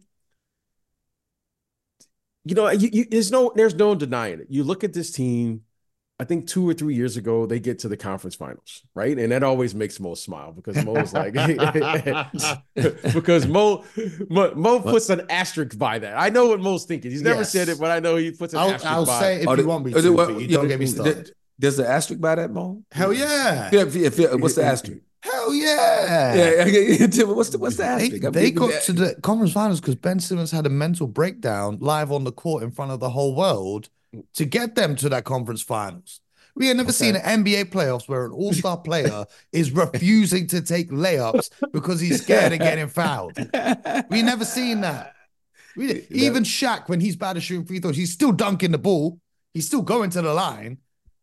[2.44, 4.46] you know, you, you, there's no there's no denying it.
[4.48, 5.62] You look at this team
[6.20, 9.18] I think two or three years ago, they get to the conference finals, right?
[9.18, 11.32] And that always makes Mo smile because Mo's like,
[13.12, 13.84] because Mo,
[14.30, 16.16] Mo, Mo puts an asterisk by that.
[16.16, 17.10] I know what Mo's thinking.
[17.10, 17.50] He's never yes.
[17.50, 19.56] said it, but I know he puts an I'll, asterisk I'll by say if oh,
[19.56, 21.32] you want me to, well, you don't get me started.
[21.58, 22.84] There's an asterisk by that, Mo?
[22.92, 23.70] Hell yeah.
[23.72, 25.02] If, if, if, what's the asterisk?
[25.44, 26.34] Hell yeah!
[26.34, 28.22] Yeah, what's the what's asterisk?
[28.22, 32.10] They, they got to the conference finals because Ben Simmons had a mental breakdown live
[32.10, 33.88] on the court in front of the whole world
[34.34, 36.20] to get them to that conference finals.
[36.56, 36.92] We had never okay.
[36.92, 42.22] seen an NBA playoffs where an all-star player is refusing to take layups because he's
[42.22, 43.36] scared of getting fouled.
[44.08, 45.14] We never seen that.
[45.76, 49.18] We, even Shaq, when he's bad at shooting free throws, he's still dunking the ball.
[49.52, 50.78] He's still going to the line.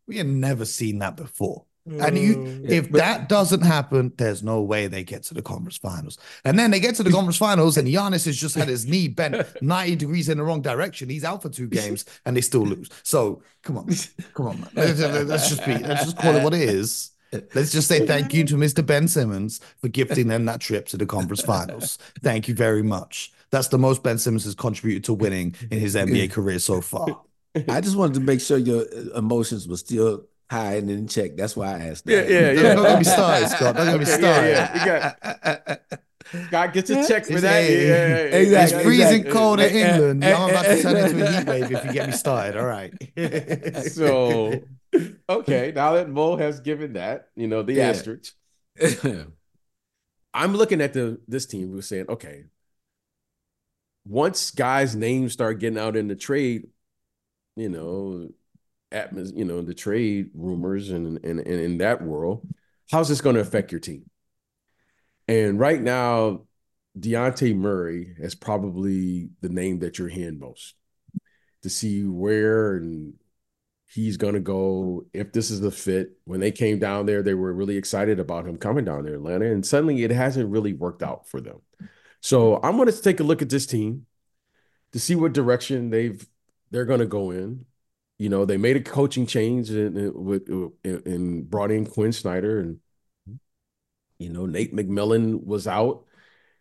[0.06, 1.64] We had never seen that before.
[1.84, 2.70] And you, mm.
[2.70, 6.16] if that doesn't happen, there's no way they get to the conference finals.
[6.44, 9.08] And then they get to the conference finals, and Giannis has just had his knee
[9.08, 11.08] bent 90 degrees in the wrong direction.
[11.08, 12.88] He's out for two games, and they still lose.
[13.02, 13.88] So come on,
[14.34, 14.70] come on, man.
[14.74, 17.10] Let's, let's just be, let's just call it what it is.
[17.54, 18.84] Let's just say thank you to Mr.
[18.84, 21.98] Ben Simmons for gifting them that trip to the conference finals.
[22.20, 23.32] Thank you very much.
[23.50, 27.22] That's the most Ben Simmons has contributed to winning in his NBA career so far.
[27.68, 31.36] I just wanted to make sure your emotions were still high and didn't check.
[31.36, 32.06] That's why I asked.
[32.06, 32.28] That.
[32.28, 32.74] Yeah, yeah, yeah.
[32.74, 33.76] Don't get me started, Scott.
[33.76, 34.50] Don't get me started.
[34.50, 35.14] Yeah, yeah.
[35.66, 35.80] You got,
[36.50, 37.68] God gets a check for that.
[37.68, 38.76] Yeah, yeah, exactly.
[38.76, 39.32] It's freezing exactly.
[39.32, 40.24] cold in England.
[40.24, 42.58] I'm about to turn into a heat wave if you get me started.
[42.58, 42.92] All right.
[43.90, 44.62] so,
[45.28, 47.88] okay, now that Mo has given that, you know, the yeah.
[47.88, 48.34] asterisk,
[50.34, 52.44] I'm looking at the this team who's saying, okay,
[54.06, 56.68] once guys' names start getting out in the trade,
[57.56, 58.28] you know,
[58.92, 62.46] atmos, you know, the trade rumors and and, and in that world,
[62.90, 64.04] how's this going to affect your team?
[65.28, 66.46] And right now,
[66.98, 70.74] Dejounte Murray is probably the name that you're hearing most
[71.62, 73.14] to see where and
[73.86, 76.12] he's going to go if this is the fit.
[76.24, 79.46] When they came down there, they were really excited about him coming down there, Atlanta,
[79.46, 81.60] and suddenly it hasn't really worked out for them.
[82.20, 84.06] So I'm going to take a look at this team
[84.92, 86.26] to see what direction they've
[86.70, 87.66] they're going to go in.
[88.22, 90.48] You know, they made a coaching change and with
[90.84, 92.78] and brought in Quin Snyder, and
[94.16, 96.04] you know Nate McMillan was out.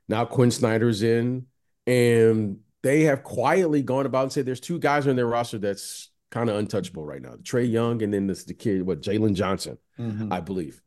[0.10, 1.46] Now Quin Snyder's in,
[1.86, 6.10] and they have quietly gone about and said there's two guys on their roster that's
[6.32, 9.78] kind of untouchable right now: Trae Young, and then this the kid, what Jalen Johnson,
[10.00, 10.34] mm-hmm.
[10.34, 10.82] I believe.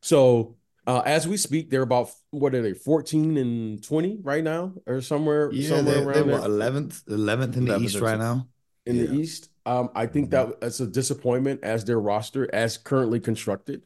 [0.00, 0.56] So
[0.86, 5.02] uh, as we speak, they're about what are they, 14 and 20 right now, or
[5.02, 8.48] somewhere yeah, somewhere around 11th, 11th in the East right now.
[8.86, 9.04] In yeah.
[9.04, 9.50] the East.
[9.66, 10.50] Um, I think mm-hmm.
[10.50, 13.82] that that's a disappointment as their roster as currently constructed,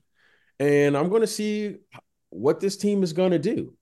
[0.59, 1.77] and I'm going to see
[2.31, 3.77] what this team is going to do.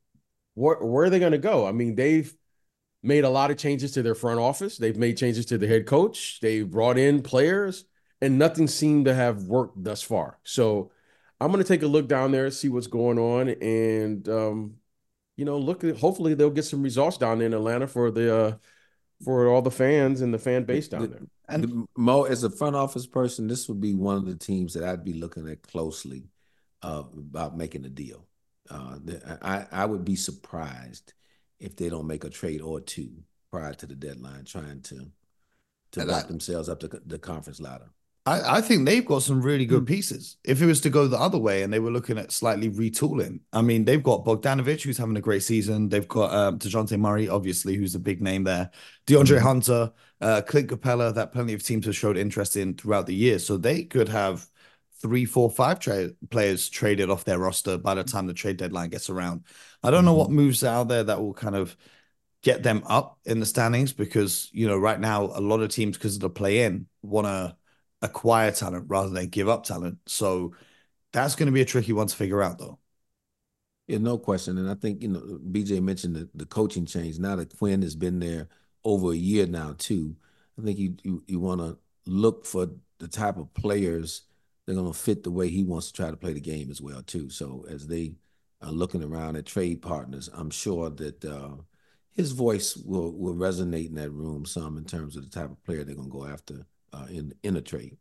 [0.54, 1.66] Where where are they going to go?
[1.66, 2.34] I mean, they've
[3.02, 4.76] made a lot of changes to their front office.
[4.76, 6.40] They've made changes to the head coach.
[6.40, 7.84] They've brought in players,
[8.20, 10.38] and nothing seemed to have worked thus far.
[10.42, 10.90] So
[11.40, 14.74] I'm going to take a look down there, see what's going on, and um,
[15.36, 15.84] you know, look.
[15.84, 18.56] At, hopefully, they'll get some results down there in Atlanta for the uh,
[19.24, 21.20] for all the fans and the fan base down there.
[21.48, 24.84] And Mo, as a front office person, this would be one of the teams that
[24.84, 26.24] I'd be looking at closely
[26.82, 28.26] uh, about making a deal.
[28.68, 28.98] Uh,
[29.42, 31.14] I I would be surprised
[31.60, 33.10] if they don't make a trade or two
[33.50, 35.10] prior to the deadline, trying to
[35.92, 37.90] to lock themselves up to the conference ladder.
[38.26, 39.86] I, I think they've got some really good hmm.
[39.86, 40.36] pieces.
[40.44, 43.40] If it was to go the other way and they were looking at slightly retooling,
[43.52, 45.88] I mean, they've got Bogdanovich, who's having a great season.
[45.88, 48.70] They've got um, Dejounte Murray, obviously, who's a big name there.
[49.06, 49.46] DeAndre mm-hmm.
[49.46, 53.38] Hunter, uh, Clint Capela, that plenty of teams have showed interest in throughout the year.
[53.38, 54.44] So they could have
[55.00, 58.90] three, four, five tra- players traded off their roster by the time the trade deadline
[58.90, 59.44] gets around.
[59.84, 60.36] I don't know what mm-hmm.
[60.36, 61.76] moves out there that will kind of
[62.42, 65.96] get them up in the standings because, you know, right now, a lot of teams,
[65.96, 67.56] because of the play in, want to
[68.02, 69.98] acquire talent rather than give up talent.
[70.06, 70.54] So
[71.12, 72.78] that's going to be a tricky one to figure out, though.
[73.86, 74.58] Yeah, no question.
[74.58, 77.18] And I think you know, BJ mentioned the, the coaching change.
[77.18, 78.48] Now that Quin has been there
[78.84, 80.16] over a year now, too,
[80.58, 82.68] I think you you, you want to look for
[82.98, 84.22] the type of players
[84.66, 86.82] they're going to fit the way he wants to try to play the game as
[86.82, 87.30] well too.
[87.30, 88.14] So as they
[88.60, 91.56] are looking around at trade partners, I'm sure that uh,
[92.14, 95.62] his voice will will resonate in that room some in terms of the type of
[95.64, 96.66] player they're going to go after
[96.96, 97.96] uh, in in a trade.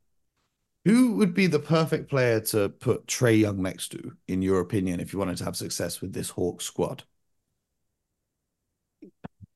[0.85, 4.99] Who would be the perfect player to put Trae Young next to, in your opinion,
[4.99, 7.03] if you wanted to have success with this Hawk squad?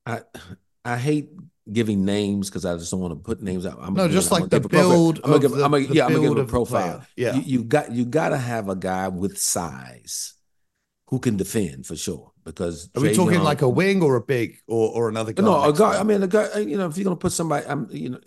[0.07, 0.21] I
[0.83, 1.29] I hate
[1.71, 3.77] giving names because I just don't want to put names out.
[3.79, 5.19] I'm no, just like the build.
[5.23, 7.05] I'm gonna give, I'm gonna, yeah, I'm gonna give a profile.
[7.15, 10.33] Yeah, you, you, got you got to have a guy with size
[11.07, 12.31] who can defend for sure.
[12.43, 15.43] Because are we talking Young, like a wing or a big or or another guy?
[15.43, 15.99] No, a guy.
[15.99, 16.57] I mean, a guy.
[16.59, 18.19] You know, if you're gonna put somebody, I'm you know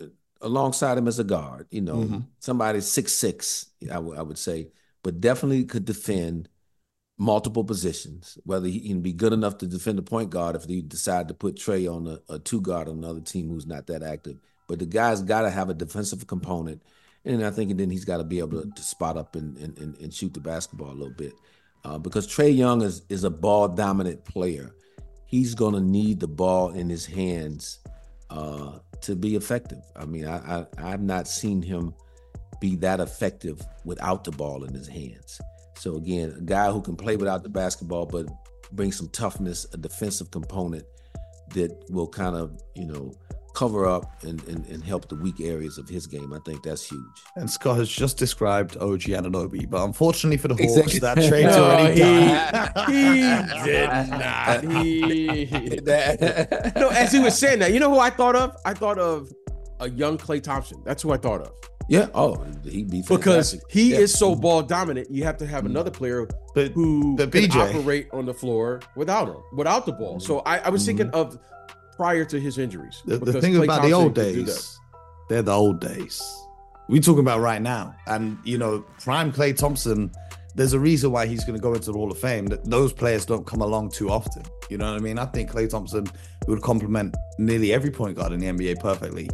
[0.43, 1.67] alongside him as a guard.
[1.71, 2.19] You know, mm-hmm.
[2.39, 3.67] somebody six six.
[3.83, 4.69] I, w- I would say,
[5.01, 6.49] but definitely could defend
[7.17, 8.37] multiple positions.
[8.43, 11.33] Whether he can be good enough to defend the point guard if they decide to
[11.33, 14.37] put Trae on a, a two guard on another team who's not that active.
[14.67, 16.81] But the guy's got to have a defensive component,
[17.25, 19.57] and I think and then he's got to be able to, to spot up and,
[19.57, 21.33] and, and shoot the basketball a little bit.
[21.85, 24.75] Uh, because Trae Young is is a ball dominant player.
[25.25, 27.79] He's going to need the ball in his hands
[28.33, 29.79] uh, to be effective.
[29.95, 31.93] I mean, I, I I've not seen him
[32.59, 35.39] be that effective without the ball in his hands.
[35.77, 38.25] So again, a guy who can play without the basketball, but
[38.71, 40.85] bring some toughness, a defensive component
[41.53, 43.13] that will kind of, you know,
[43.53, 46.33] cover up and, and, and help the weak areas of his game.
[46.33, 47.03] I think that's huge.
[47.35, 50.99] And Scott has just described OG Anunoby, but unfortunately for the Hawks, exactly.
[50.99, 52.91] that trade's no, already done.
[52.91, 54.63] he, he did not.
[54.83, 55.79] He,
[56.75, 58.55] no, as he was saying that, you know who I thought of?
[58.65, 59.31] I thought of
[59.79, 60.81] a young Klay Thompson.
[60.85, 61.51] That's who I thought of.
[61.87, 62.07] Yeah.
[62.13, 63.99] Oh, he'd be because he yeah.
[63.99, 65.09] is so ball dominant.
[65.11, 65.71] You have to have mm-hmm.
[65.71, 70.19] another player but, who but can operate on the floor without him, without the ball.
[70.19, 71.15] So I, I was thinking mm-hmm.
[71.15, 71.39] of
[71.95, 73.01] prior to his injuries.
[73.05, 74.79] The, the thing Klay about Thompson the old days,
[75.29, 76.21] they're the old days.
[76.89, 80.11] We talking about right now, and you know, prime Klay Thompson.
[80.55, 82.45] There's a reason why he's going to go into the Hall of Fame.
[82.45, 84.43] That those players don't come along too often.
[84.69, 85.17] You know what I mean?
[85.17, 86.05] I think Klay Thompson
[86.47, 89.29] would complement nearly every point guard in the NBA perfectly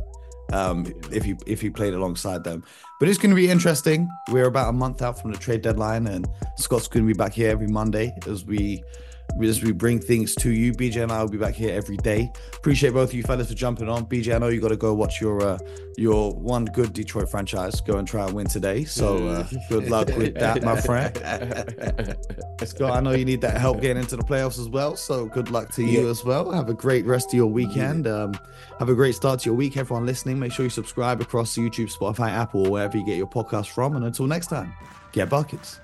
[0.53, 2.64] um, if you if you played alongside them.
[2.99, 4.10] But it's going to be interesting.
[4.30, 7.34] We're about a month out from the trade deadline, and Scott's going to be back
[7.34, 8.84] here every Monday as we
[9.47, 10.73] as we bring things to you.
[10.73, 12.31] BJ and I will be back here every day.
[12.55, 14.05] Appreciate both of you fellas for jumping on.
[14.05, 15.57] BJ, I know you got to go watch your uh,
[15.97, 18.85] your one good Detroit franchise go and try and win today.
[18.85, 21.15] So uh, good luck with that, my friend.
[22.67, 24.95] Scott, I know you need that help getting into the playoffs as well.
[24.95, 26.09] So good luck to you yeah.
[26.09, 26.51] as well.
[26.51, 28.07] Have a great rest of your weekend.
[28.07, 28.33] Um,
[28.79, 29.77] have a great start to your week.
[29.77, 33.27] Everyone listening, make sure you subscribe across YouTube, Spotify, Apple, or wherever you get your
[33.27, 33.95] podcast from.
[33.95, 34.73] And until next time,
[35.11, 35.79] get buckets.